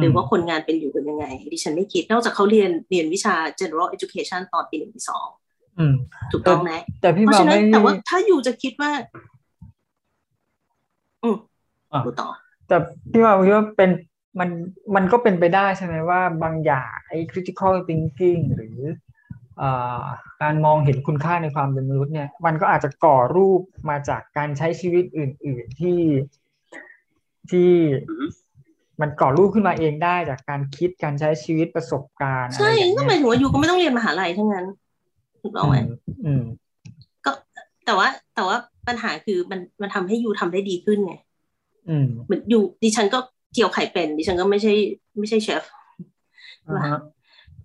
[0.00, 5.28] หรือว่าคนงานเป็นอยู่กันยังไง ดิฉันไม่คิดนอกจากเขาเรียนเรียนวิชา general education ตอนปีหนึ่งปีสอง
[5.78, 5.94] อืม
[6.32, 8.90] ถูกต้องไหมแต่พี่เพราะว่าฉะนั้ไม่นแต่ว่าถ้าอยู่จะคิดว่า
[11.24, 11.36] อืม
[11.92, 12.28] อะดูต่อ
[12.68, 12.76] แต่
[13.10, 13.90] พี่ว่าพี่ว่าเป็น
[14.40, 14.50] มัน
[14.94, 19.07] มันก็เป็นไปได้ใช่ไหมว่าบางอย่างไอ้ critical thinking หรืออ่า
[20.42, 26.00] การมองเห็นคุณค่าในความเป็นมนุษย์เนี่ย มันก็อาจจะก่อรูปมาจากการใช้ชีวิตอื่น ๆที่
[27.50, 27.70] ที่
[29.00, 34.66] มันก่อรูปขึ้นมาเองได้จากการคิดการใช้ชีวิตประสบการณ์อะไรใช่อย่างก็เงี้หมายยถึงว่าอยู่ก็ไม่ต้องเรียนมหาลัยทั้งนั้น
[35.42, 35.90] ถูกต้องไหมอืม
[36.26, 36.42] อืม
[37.24, 37.30] ก็
[37.86, 38.56] แต่ว่าแต่ว่า
[38.88, 41.14] ปัญหาคือมันมันทำให้ยูทำได้ดีขึ้นไง
[41.88, 43.18] อืมเหมือนยูดิฉันก็
[43.54, 44.72] เกี่ยวไข่เป็น ดิฉันก็ไม่ใช่
[45.18, 45.62] ไม่ใช่เชฟ
[46.68, 47.17] อ่าฮะอืม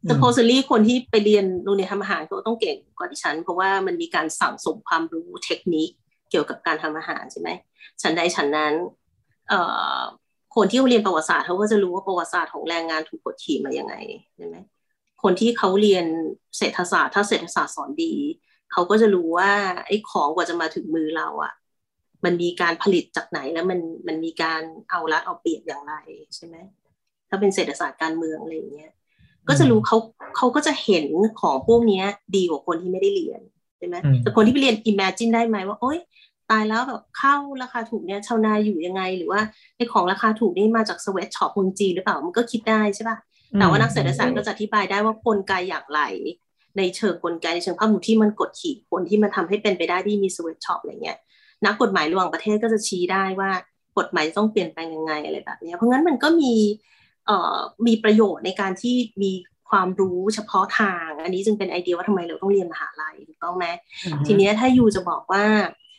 [0.09, 5.89] supposedly คนที่ไปเรียนโรงเรียนทำอาหารเขาต้องเก่งกว่าดิฉัน เพราะว่ามันมีการสั่งสมความรู้เทคนิค
[6.29, 7.49] เกี่ยวกับการทำอาหารใช่ไหม
[8.01, 8.73] ฉันใดฉันนั้น
[9.49, 9.59] เอ่
[9.97, 9.99] อ
[10.55, 13.95] คนที่เขาเรียนประวัติศาสตร์เขาก็จะรู้ว่าประวัติศาสตร์ของแรงงานถูกกดขี่มาอยังไง
[14.37, 14.55] ใช่ไหม
[15.23, 16.05] คนที่เขาเรียน
[16.57, 18.13] เศรษฐศาสตร์ ถ้าเศรษฐศาสตร์สอนดี
[18.71, 19.51] เขาก็จะรู้ว่า
[19.87, 21.53] ไอ้ของกว่าจะมาถึงมือเราอะ่ะ
[22.25, 25.93] มันมีการผลิตจากไหนแล้วมันมันมีการเอารัดเอาเปรียบอย่างไร
[26.35, 26.55] ใช่ไหม
[27.29, 28.91] ถ้าเป็นเศรษฐศาสตร์การเมืองอะไรอย่างเงี้ย
[29.49, 29.97] ก็จะรู้เขา
[30.38, 31.06] เขาก็จะเห็น
[31.41, 33.41] ของพวกเนี้ยดีกว่าคนที่ไม่ได้เรียน
[33.77, 35.99] ใช่ไหมอืมแต่คนที่ไปเรียน imagine ได้ไหมว่าโอ๊ย
[36.51, 39.41] ตายแล้วแบบข้าวราคาถูกเนี้ยชาวนาอยู่ยังไง หรือว่า
[39.75, 43.17] ไอ้ของราคาถูกนี่มาจาก sweatshop เมืองจีนหรือเปล่ามันก็คิดได้ใช่ป่ะ
[43.60, 46.01] แต่ว่านักเศรษฐศาสตร์ก็จะอธิบายได้ว่ากลไกอย่างไร
[46.77, 51.17] ในเชิงกลไกในเชิงภาพมุมที่มันกดขี่คนที่มันทำให้เป็นไปได้ที่มี sweatshop อะไรเงี้ย
[51.65, 53.49] นักกฎหมายระหว่างประเทศก็จะชี้ได้ว่า
[53.97, 57.02] กฎหมายต้องเปลี่ยนแปลงยังไงอะไรแบบเนี้ยเพราะงั้นมันก็มีเอ่อ
[57.88, 59.31] มีประโยชน์ในการที่มี
[59.69, 63.65] ความรู้เฉพาะทาง อันนี้จึงเป็นไอเดียว่าทำไมเราต้องเรียนมหาลัยถูกต้องไหม
[64.05, 65.45] อืมทีเนี้ยถ้ายูจะบอกว่า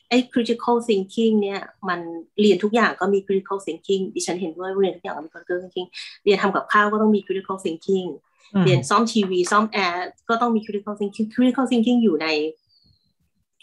[0.08, 2.00] ไอ้ critical thinking เนี่ยมัน
[2.40, 5.88] เรียนทุกอย่างก็มี critical thinking ดิฉันเห็นด้วยว่าเรียนทุกอย่างก็มี critical thinking
[6.24, 8.08] เรียนทำกับข้าวก็ต้องมี critical thinking
[8.54, 12.26] อืมเรียนซ่อมทีวีซ่อมแอร์ก็ต้องมี critical thinking critical thinking อยู่ใน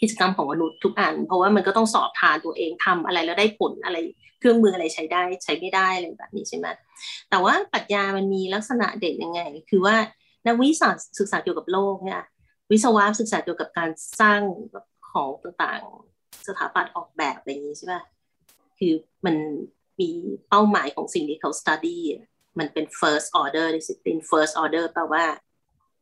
[0.02, 3.98] กิจกรรมของมนุษย์ทุกอัน เพราะว่ามันก็ต้องสอบทานตัวเองทำอะไรแล้วได้ผลอะไร
[4.38, 6.66] เครื่องมืออะไรใช้ได้ใช้ไม่ได้อะไรแบบนี้ใช่ไหม
[7.30, 9.96] แต่ว่าปรัชญามันมีลักษณะเด่นยังไง คือว่า
[10.46, 12.22] นักวิทยาศาสตร์ศึกษาเกี่ยวกับโลกเนี่ย
[12.70, 14.40] วิศวะศึกษาเกี่ยวกับการสร้าง
[15.10, 18.02] ของต่างๆ สถาปัตย์ออกแบบอะไรอย่างนี้ใช่ป่ะ
[18.78, 18.94] คือ
[19.26, 19.36] มัน
[20.00, 20.10] มี
[20.48, 21.98] เป้าหมายของสิ่งที่เขา study
[22.58, 25.24] มันเป็น first order discipline first order แปลว่า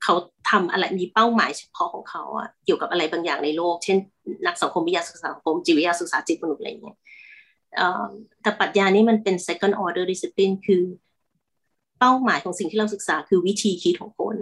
[0.02, 0.14] เขา
[0.50, 3.98] ทำอะไรมีเป้าหมายเฉพาะของเขาอะเกี่ยวกับอะไรบางอย่างในโลก เช่น
[4.46, 6.96] นักสังคมวิทยาศึกษาสังคมจิตวิทยาศึกษาจิตมนุษย์อะไรอย่างเงี้ย
[8.42, 10.82] แต่ปรัชญานี้มันเป็น second order discipline คือ
[11.98, 14.36] เป้าหมายของสิ่งที่เราศึกษาคือวิธีคิดของคน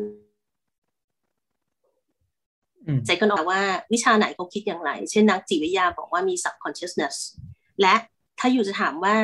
[3.07, 7.17] ใจก็บอกว่าวิชาไหนเขาคิดอย่างไร เช่นนักจิตวิทยาบอกว่ามี subconsciousness
[7.81, 7.95] และ
[8.39, 9.17] ถ้าอยู่จะถามว่า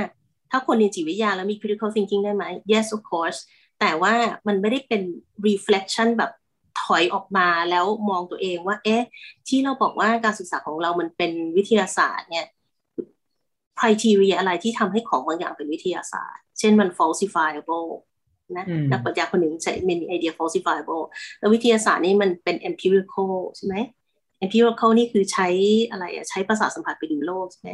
[0.51, 3.39] ถ้าคนเรียนจิตวิทยาแล้วมี critical thinking ได้ไหม yes of course
[3.85, 4.15] แต่ว่า
[4.47, 5.03] มันไม่ได้เป็น
[5.47, 6.31] reflection แบบ
[6.83, 9.03] ถอยออกมาแล้วมองตัวเองว่า เอ๊ะ
[9.49, 12.47] ที่เราบอกว่าการศึกษาของเรามันเป็นวิทยาศาสตร์เนี่ย
[13.81, 17.91] criteria อะไรที่ทำให้ของบางอย่างเป็นวิทยาศาสตร์ เช่นมัน falsifiable
[18.57, 21.05] นะนักปรัชญาคนหนึ่งใช้มีไอเดีย falsifiable
[21.39, 23.75] แล้ววิทยาศาสตร์นี่มันเป็น empirical ใช่ไหม
[24.43, 25.49] empirical นี่คือใช้
[25.91, 27.71] อะไรอะใช้ประสาทสัมผัสไปดูโลกใช่ไหม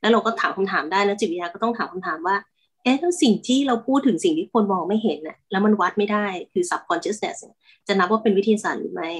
[0.00, 2.36] แล้วเราก็ถามคำถามได้แล้วจิตวิทยาก็ต้องถามคำถามว่า
[2.82, 7.38] เอ๊ะแล้วสิ่งที่เราพูดถึงสิ่งที่คนมองไม่เห็นน่ะ แล้วมันวัดไม่ได้คือ subconsciousness
[7.86, 9.10] จะนับว่าเป็นวิทยาศาสตร์หรือไม่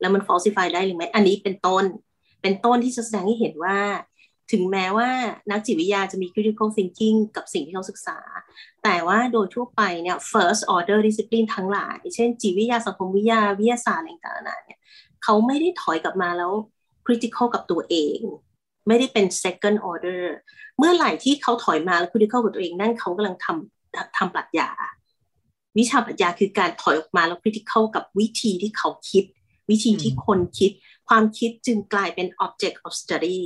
[0.00, 1.84] แล้วมัน falsify ได้หรือไม่ อันนี้เป็นต้น
[2.42, 3.78] เป็นต้นที่จะแสดงให้เห็นว่า
[4.52, 5.08] ถึงแม้ว่า
[5.50, 8.18] นักจิตวิทยาจะมี critical thinking กับสิ่งที่เขาศึกษา
[8.84, 14.80] แต่ว่าโดยทั่วไปเนี่ย first order discipline ทั้งหลาย เช่น จิตวิทยาสังคมวิทยาวิทยาศาสตร์อะไรต่างๆเนี่ย
[15.22, 16.52] เขาไม่ได้ถอยกลับมาแล้ว
[17.06, 18.18] critical กับตัวเอง
[18.86, 20.22] ไม่ได้เป็น second order
[20.78, 24.70] เมื่อไหร่ที่เขาถอยมาแล้ว critical กับตัวเองนั่นเขากำลังทำทำปรัชญา
[25.78, 29.24] วิชาปรัชญาคือการถอยออกมาแล้ว critical กับวิธีที่เขาคิด
[29.70, 30.70] วิธีที่คนคิด
[31.08, 33.40] ความคิดจึงกลายเป็น object of study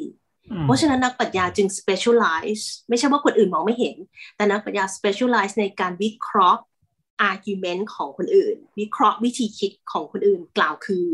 [0.64, 3.96] เพราะฉะนั้นนักปรัชญาจึง specialize ไม่ใช่ว่าคนอื่นมองไม่เห็น
[4.36, 6.60] แต่นักปรัชญา specialize ในการวิเคราะห์
[7.30, 11.06] argument ของคนอื่น วิเคราะห์วิธีคิดของคนอื่นกล่าวคือ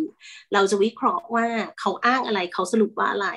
[0.52, 1.46] เราจะวิเคราะห์ว่า
[1.80, 3.28] เขาอ้างอะไรเขาสรุปว่าอะไร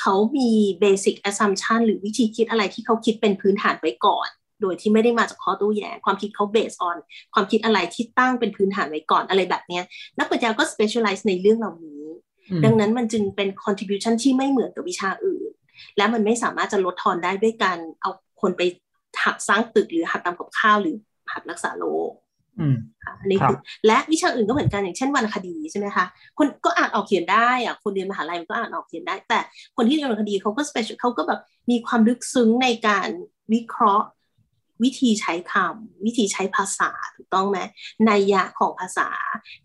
[0.00, 0.50] เขามี
[0.82, 4.28] basic assumption หรือวิธีคิดอะไรที่เขาคิดเป็นพื้นฐานไว้ก่อน
[4.62, 6.96] โดยที่ไม่ได้มาจากข้อตู้แย้งความคิดเขา based on
[7.34, 9.80] ความคิดอะไรที่ตั้งเป็นพื้นฐานไว้ก่อนอะไรแบบนี้
[10.18, 12.02] นักปรัชญาก็ specialize ในเรื่องเหล่านี้
[12.64, 15.50] ดังนั้นมันจึงเป็น contribution ที่ไม่เหมือนกับวิชาอื่น
[15.96, 18.62] และมันไม่สามารถจะลดทอนได้ด้วยการเอาคนไป
[19.22, 20.96] หัดสร้างตึกหรือหัดทำกับข้าวหรือ
[21.36, 22.12] หัดรักษาโรค
[23.20, 26.04] อันนี้คือและวิชาอื่นก็เหมือนกันอย่างเช่นวรรณคดีใช่ไหมคะ
[26.38, 29.38] คนก็อ่านออกเขียนได้อะคนเรียนมหาลัยมันก็อ่านออกเขียนได้ แต่
[29.76, 33.08] คนที่เรียนวรรณคดีเขาก็สเปเชียลเขาก็แบบมีความลึกซึ้งในการ
[33.52, 34.06] วิเคราะห์
[34.84, 37.58] วิธีใช้คำวิธีใช้ภาษาถูกต้องไหม
[38.10, 39.08] นัยยะของภาษา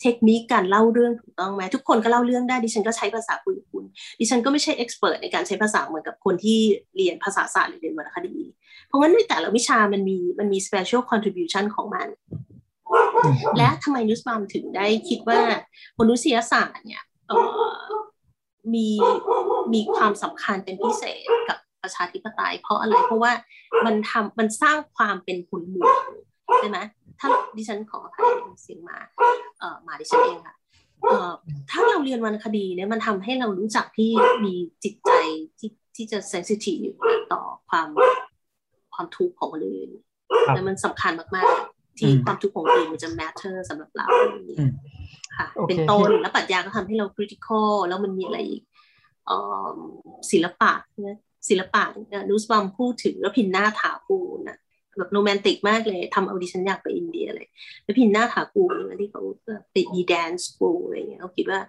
[0.01, 3.83] เทคนิคการเล่าเรื่องถูกต้องไหมทุกคนก็เล่าเรื่องได้ดิฉันก็ใช้ภาษาคุยคุณ
[4.19, 6.59] ดิฉันก็ไม่ใช่เอ็กซ์เพรสในการใช้ภาษาเหมือนกับคนที่
[6.95, 8.35] เรียนภาษาศาสตร์หรือเรียนวรรณคดี
[8.91, 12.07] เพราะงั้นในแต่ละวิชามันมีมันมี special contribution ของมัน
[13.57, 15.39] และทำไมนุสบามถึงได้คิดว่า
[15.99, 17.03] มนุษยศาสตร์เนี่ย
[18.73, 18.89] มี
[19.73, 23.31] มีความสำคัญเป็นพิเศษกับประชาธิปไตย เพราะอะไรเพราะว่า
[23.85, 26.03] มันทำมันสร้างความเป็นพลเมือง
[26.57, 26.77] ใช่ไหม
[27.19, 27.27] ถ้า
[27.57, 28.25] ดิฉันขออภัย
[28.61, 28.97] เสียงมา
[29.59, 30.55] เอ่อมาดิฉันเองค่ะ
[31.07, 31.31] เอ่อ
[31.71, 34.11] ถ้าเราเรียนวรรณคดีเนี่ยมันทำให้เรารู้จักที่
[34.45, 35.11] มีจิตใจ
[35.59, 36.89] ที่ที่จะเซนซิทีฟ
[37.33, 37.87] ต่อความ
[38.93, 39.89] ความทุกข์ของคนอื่น
[40.53, 44.07] แล้วมันสำคัญมาก ๆ ที่ความทุกข์ของคนอื่นมันจะ matter สำหรับเรา
[45.37, 48.63] ค่ะ เป็นต้นแล้วปรัชญาก็ทำให้เรา critical แล้วมันมีอะไรอีก
[50.31, 50.73] ศิลปะ
[51.03, 51.83] เนี่ยศิลปะ
[52.29, 54.17] นูสบัมพูดถึงแล้วพินหน้าถาปู
[54.49, 54.57] นะ
[54.97, 57.47] แบบโรแมนติกมากเลยทำเอาดิฉันอยากไปอินเดียเลย
[57.83, 59.21] แล้วพินหน้าถาปูเนี่ยที่เขา
[59.71, 61.59] ไปมี dance ปูอะไรเงี้ยเขาคิดว่า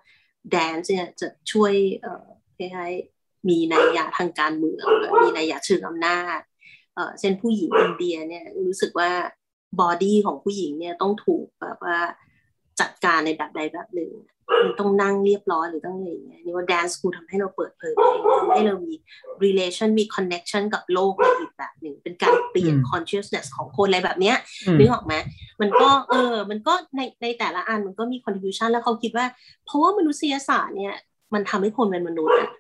[0.50, 2.26] dance เนี่ยจะช่วยเอ่อ
[2.58, 4.86] คล้ายๆมีนัยยะทางการเมือง
[5.22, 6.40] มีนัยยะเชิงอำนาจ
[6.94, 9.10] เอ่อเช่นผู้หญิงอินเดียเนี่ยรู้สึกว่า
[9.80, 11.98] body ของผู้หญิงเนี่ยต้องถูกแบบว่า
[12.80, 14.12] จัดการในแบบใดแบบหนึ่ง
[14.64, 18.94] มันต้องนั่งเรียบร้อยหรือต้องอะไรอย่างเงี้ยนี่ว่า dance school ทำให้เราเปิดเผยเองทำให้เรามี
[19.44, 24.36] relation มี connection กับโลกในอีกแบบหนึ่ง เป็นการเปลี่ยน consciousness ของคนอะไรแบบเนี้ย
[24.78, 25.14] นึกออกไหม
[25.60, 29.26] มันก็เออ มันก็ในในแต่ละอันมันก็มี contribution แล้วเขาคิดว่า
[29.64, 30.94] เพราะว่ามนุษยศาสตร์เนี่ย
[31.34, 32.50] มันทำให้คนเป็นมนุษย์อะ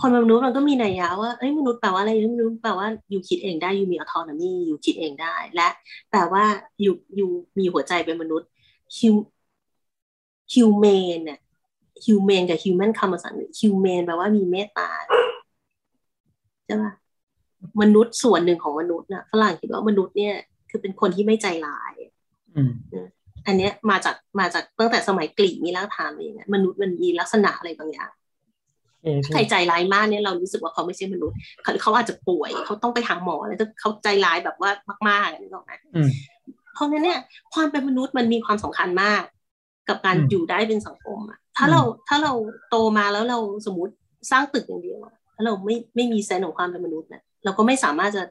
[0.00, 5.68] คนมนุษย์มันก็มีนัยยะว่าเอ้ยมนุษย์แปลว่าอะไรมนุษย์แปลว่าอยู่คิดเองได้อยู่มีอ u t o n o m y อยู่คิดเองได้ และ
[6.10, 6.44] แปลว่า
[6.82, 8.48] อยู่อยู่มีหัวใจเป็นมนุษย์
[8.98, 9.14] ฮิว
[10.52, 11.38] ฮิวแมนเนี่ย
[12.04, 13.28] ฮิวแมนกับฮิวแมนคำภาษา
[13.60, 14.90] ฮิวแมนแปลว่ามีเมตตา
[16.66, 16.92] ใช่ปะ
[17.80, 20.34] มนุษย์ส่วนหนึ่งของมนุษย์นะฝรั่งคิดว่ามนุษย์เนี่ย
[20.70, 21.94] คือเป็นคนที่ไม่ใจร้าย
[23.46, 28.10] อันเนี้ยมาจากมาจากตั้งแต่สมัยกรีกมีรากฐานมาอย่างเงี้ยมนุษย์มันมีลักษณะอะไรบางอย่าง
[29.32, 34.70] ใครใจร้ายมากเนี่ยเรารู้สึกว่าเขาไม่ใช่มนุษย์เขาเขาอาจจะป่วยเขาต้องไปหาหมออะไรเขาใจร้ายแบบว่า
[35.08, 35.78] มากๆนี่หรอกนะ
[36.74, 37.18] เพราะงั้นเนี่ย
[37.54, 39.22] ความเป็นมนุษย์มันมีความสำคัญมาก
[39.88, 42.32] กับการอยู่ได้เป็นสังคมอะถ้าเราถ้าเรา
[42.70, 43.92] โตมาแล้วเราสมมติ
[44.30, 44.98] สร้างตึกอย่างเดียว
[45.34, 48.22] ถ้าเราไม่ไม่มีเซนของความเป็นมนุษย์เนี่ยเราก็ไม่สามารถจะ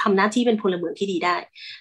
[0.00, 1.36] ทำหน้าที่เป็นพลเมืองที่ดีได้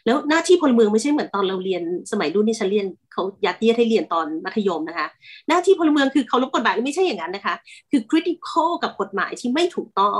[0.05, 5.07] แล้วหน้าที่พลเมืองไม่ใช่เหมือนตอนเราเรียนสมัยรุ่นที่ฉันเรียนเขายัดเยียดให้เรียนตอนมัธยมนะคะ
[5.47, 7.55] หน้าที่พลเมืองคือเขารพกฎหมายไม่ใช่อย่างนั้นนะคะ
[7.91, 10.19] คือ critical กับกฎหมายที่ไม่ถูกต้อง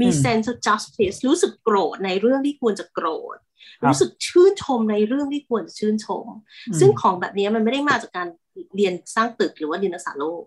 [0.00, 3.36] มี sense of justice รู้สึกโกรธในเรื่องที่ควรจะโกรธ
[3.86, 6.26] รู้สึกชื่นชมในเรื่องที่ควรจะชื่นชม
[6.80, 8.28] ซึ่งของแบบนี้มันไม่ได้มาจากการ
[8.76, 10.42] เรียนสร้างตึกหรือว่าเรียนรักษาโลก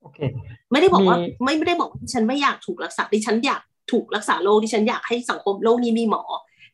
[0.00, 0.18] โอเค
[0.72, 6.22] ไม่ได้บอกว่าไม่ไม่ได้บอกดิฉันไม่อยากถูกรักษาดิฉันอยาก ถูกรักษาโรคดิฉันอยากให้สังคมโลกนี้มีหมอ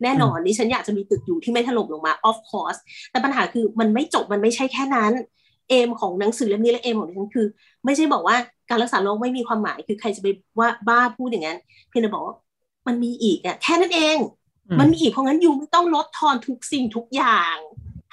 [0.02, 2.78] แน่นอนดิฉันอยากจะมีตึกอยู่ที่ไม่ถล่มลงมา of course
[3.10, 5.12] แต่ปัญหาคือมันไม่จบมันไม่ใช่แค่นั้น
[5.68, 7.46] เอมของหนังสือเล่มนี้และเอมของดิฉันคือ
[7.84, 8.36] ไม่ใช่บอกว่า
[8.70, 10.26] การรักษาโรคไม่มีความหมายคือใครจะไป
[10.58, 12.34] ว่าบ้าพูดอย่างนั้นเพียงแต่บอกว่า
[12.86, 14.16] มันมีอีกอะแค่นั้นเอง
[14.80, 17.56] มันมีอีกเพราะงั้นยูไม่ต้องลดทอนทุกสิ่งทุกอย่าง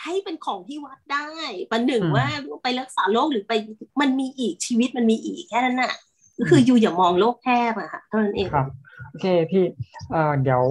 [0.03, 1.27] ให้เป็นของที่วัดได้
[1.71, 2.27] ปันหนึ่งว่า
[2.63, 3.53] ไปรักษาโรคหรือไป
[4.01, 5.93] มันมีอีกชีวิตมันมีอีกแค่นั้นน่ะ
[6.37, 8.67] ก็คืออยู่อย่ามองโลกแคบอะค่ะเท่านั้นเองครับ
[9.09, 9.63] โอเคพี่
[10.11, 10.63] เอ่อเดี๋ยว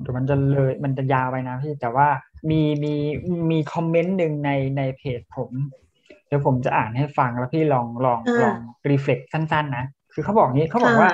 [0.00, 2.08] เดี๋ยวมันจะเลยมันจะยาวไปนะพี่แต่ว่า
[2.50, 2.94] มีมี
[3.50, 5.50] มีคอมเมนต์หนึ่งในในเพจผม
[6.26, 8.56] เดี๋ยวผมจะอ่านให้ฟังแล้วพี่ลองลองลอง
[8.90, 11.10] รีเฟล็กสั้น ๆ นะคือเขาบอกงี้เขาบอกว่า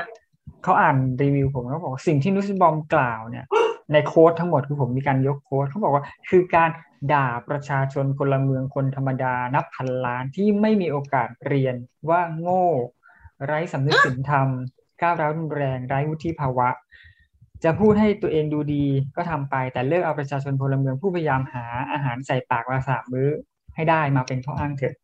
[0.65, 3.47] เขาอ่านรีวิวผมเขาบอกสิ่งที่นุสบอมกล่าวเนี่ย
[3.93, 6.71] ในโค้ดทั้งหมดคือผมมีการยกโค้ดเขาบอกว่าคือการ
[7.13, 11.75] ด่าประชาชนพลเมืองคนธรรมดานับพันล้านที่ไม่มีโอกาสเรียน
[12.11, 12.67] ว่าโง่
[13.45, 14.49] ไร้สำนึกศีลธรรม
[15.03, 16.69] ก้าวร้าวรุนแรงไร้วุฒิภาวะ
[17.65, 18.85] จะพูดให้ตัวเองดูดี
[19.17, 23.29] ก็ทำไป แต่เลิกเอาประชาชนพลเมืองผู้พยายามหาอาหารใส่ปากมาสามมื้อ
[23.75, 24.95] ให้ได้มาเป็นข้ออ้างเถิด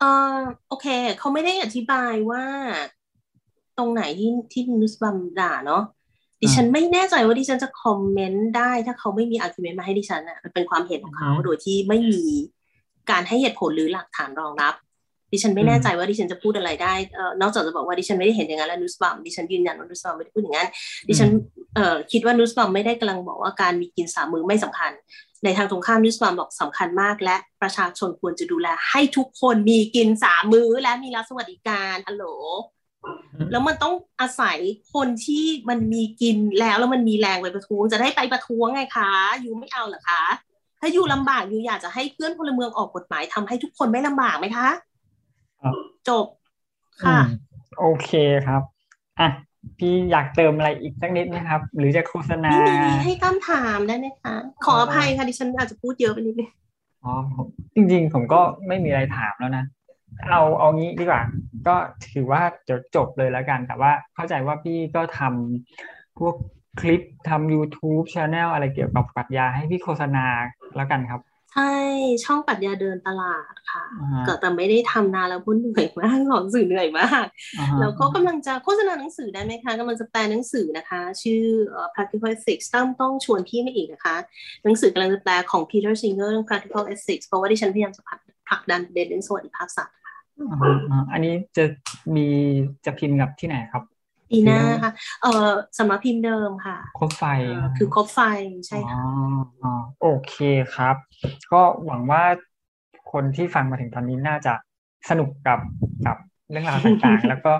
[0.00, 0.36] เออ
[0.68, 0.86] โอเค
[1.18, 2.44] เขาไม่ได้อธิบายว่า
[3.78, 5.84] ตรงไหนที่ที่ Nussbaum ด่าเนาะ
[6.40, 12.24] ดิฉันไม่แน่ใจว่าดิฉันจะ comment ได้ ถ้าเขาไม่มี argument มาให้ดิฉันอะมันเป็นความเห็นของเขาโดยที่ไม่มี
[13.10, 14.74] การให้เหตุผลหรือหลักฐานรองรับ
[15.32, 20.68] ดิฉันไม่แน่ใจว่าดิฉันจะพูดอะไรได้เอ่อนอกจากจะบอกว่าดิฉันไม่ได้เห็นอย่างนั้นแล้ว Nussbaum ดิฉันยืนยันว่า Nussbaum ไม่ได้พูดอย่างนั้น
[21.08, 21.30] ดิฉัน
[21.76, 24.92] เอ่อคิดว่านุสบัมไม่ได้กำลังบอกว่าการมีกินสามมือไม่สำคัญ
[25.44, 32.26] ในทางตรงข้ามนุสบัมบอกสำคัญมากและประชาชนควรจะดูแล ให้ทุกคนมีกินสามมือและมีรัฐสวัสดิการฮัลโหล
[33.50, 34.58] แล้วมันต้องอาศัย
[34.94, 39.10] คนที่มันมีกินแล้วแล้วมันมีแรงไปประท้วง จะได้ไปประท้วงไงคะ
[39.44, 40.22] ยูไม่เอาเหรอคะ
[40.80, 44.68] ถ้าอยู่ลำบากอยู่อยากจะให้เพื่อนพลเมืองออกกฎหมายทำให้ทุกคนไม่ลำบากไหมคะ
[46.08, 46.26] จบ
[47.04, 47.18] ค่ะ
[47.80, 48.10] โอเค
[48.46, 48.62] ครับ
[49.20, 49.28] อะ
[49.78, 52.54] พี่อยากเติมอะไรอีกสักนิดไหมครับ หรือจะโฆษณา
[53.04, 54.34] ให้คำถามได้ไหมคะ
[54.64, 56.50] ขออภัยค่ะดิฉันอาจจะพูดเยอะไปนิดนึง
[57.04, 57.14] อ๋อ
[57.74, 59.64] จริง ๆ ผมก็ไม่มีอะไรถามแล้วนะ
[60.30, 61.22] เอาเอางี้ดีกว่า
[61.68, 61.74] ก็
[62.12, 66.34] ถือว่าจะจบเลยแล้วกัน แต่ว่าเข้าใจว่าพี่ก็ทำพวก
[66.80, 70.26] คลิปทำ YouTube Channel อะไรเกี่ยวกับปรัชญาให้พี่โฆษณา
[70.76, 71.20] แล้วกันครับ
[71.52, 71.72] ใช่
[72.24, 73.84] ช่องปัดยาเดินตลาดค่ะ
[74.26, 77.26] ก็แต่ไม่ได้ทำนานแล้วพุ่นเหนื่อยมากของสื่อเหนื่อยมาก
[77.80, 81.42] แล้วก็กำลังจะโฆษณาหนังสือได้ไหมคะกำลังจะแปลหนังสือนะคะ ชื่อ
[81.94, 84.16] practical ethics ต้องต้องชวนพี่มาอีกนะคะ
[84.64, 88.02] หนังสือกำลังจะแปลของ Peter Singer เรื่อง practical ethics เพราะว่าที่ฉันพยายามจะ
[88.48, 90.16] ผลักดันเด่นสวัสดิภาพสัตว์ค่ะ
[91.12, 91.64] อันนี้จะ
[92.16, 92.26] มี
[92.84, 93.82] จะพิมพ์กับที่ไหนครับ
[94.32, 97.24] ปีหน้าค่ะ เอ่อสำนักพิมพ์เดิมค่ะ คบไฟ
[97.78, 98.20] คือคบไฟ
[98.66, 98.98] ใช่ค่ะ
[99.62, 99.72] อ๋อ
[100.02, 100.36] โอเค
[100.74, 100.96] ครับ
[101.52, 102.24] ก็หวังว่า
[103.12, 104.54] คนที่ฟังมาถึงตอนนี้น่าจะ
[105.10, 105.58] สนุกกับ
[106.06, 106.16] กับ
[106.50, 107.52] เรื่องราวต่างๆ แล้วก็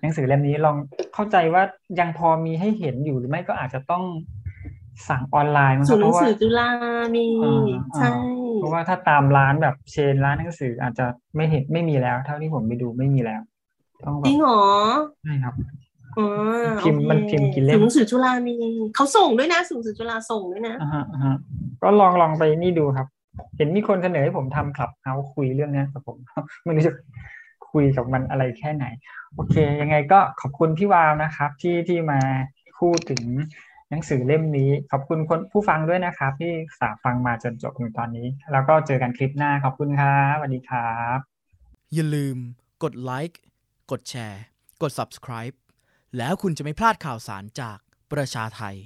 [0.00, 0.76] หนังสือเล่มนี้ลอง
[1.14, 1.62] เข้าใจว่า
[2.00, 4.04] ยังพอมีให้เห็นอยู่หรือไม่ก็อาจจะต้อง
[5.08, 6.68] สั่งออนไลน์มั้งครับเพราะว่าจุฬา
[7.14, 7.26] มี
[7.98, 8.10] ใช่
[8.56, 11.06] เพราะว่าถ้าตามร้านแบบเชนร้านหนังสืออาจจะ
[11.36, 13.40] ไม่เห็นไม่มีแล้ว เท่าที่ผมไปดูไม่มีแล้ว
[14.04, 14.62] ต้องแบบจริงเหรอ
[15.22, 15.54] ใช่ครับ
[16.82, 18.54] พิมพ์มันพิมพ์กี่เล่มสูงสื่อจุฬามี
[18.94, 20.88] เขาส่งด้วยนะสูงสื่อจุฬาส่งด้วยนะอ่า
[21.24, 21.36] ฮะ
[21.82, 23.06] ก็ลองลองไปนี่ดูครับ
[23.56, 26.16] เห็นมีคนเสนอให้ผมทำคลับเฮาคุยเรื่องนี้กับผม
[26.64, 26.92] ไม่รู้จะ
[27.72, 28.84] คุยกับมันอะไรแค่ไหน
[29.34, 32.20] โอเค ยังไงก็ขอบคุณพี่วาวนะครับ ที่ที่มา
[32.78, 33.22] พูดถึง
[33.90, 41.18] หนังสือเล่มนี้ ขอบคุณคนผู้ฟังด้วยนะครับ ที่สาฟังมาจนจบถึงตอนนี้ แล้วก็เจอกันคลิปหน้าขอบคุณครับสวัสดีครับ
[41.94, 42.36] อย่าลืม
[42.82, 43.40] กดไลค์
[43.90, 44.42] กดแชร์
[44.82, 45.54] กด subscribe
[46.18, 47.78] แล้วคุณจะไม่พลาดข่าวสารจาก
[48.12, 48.76] ประชาไทย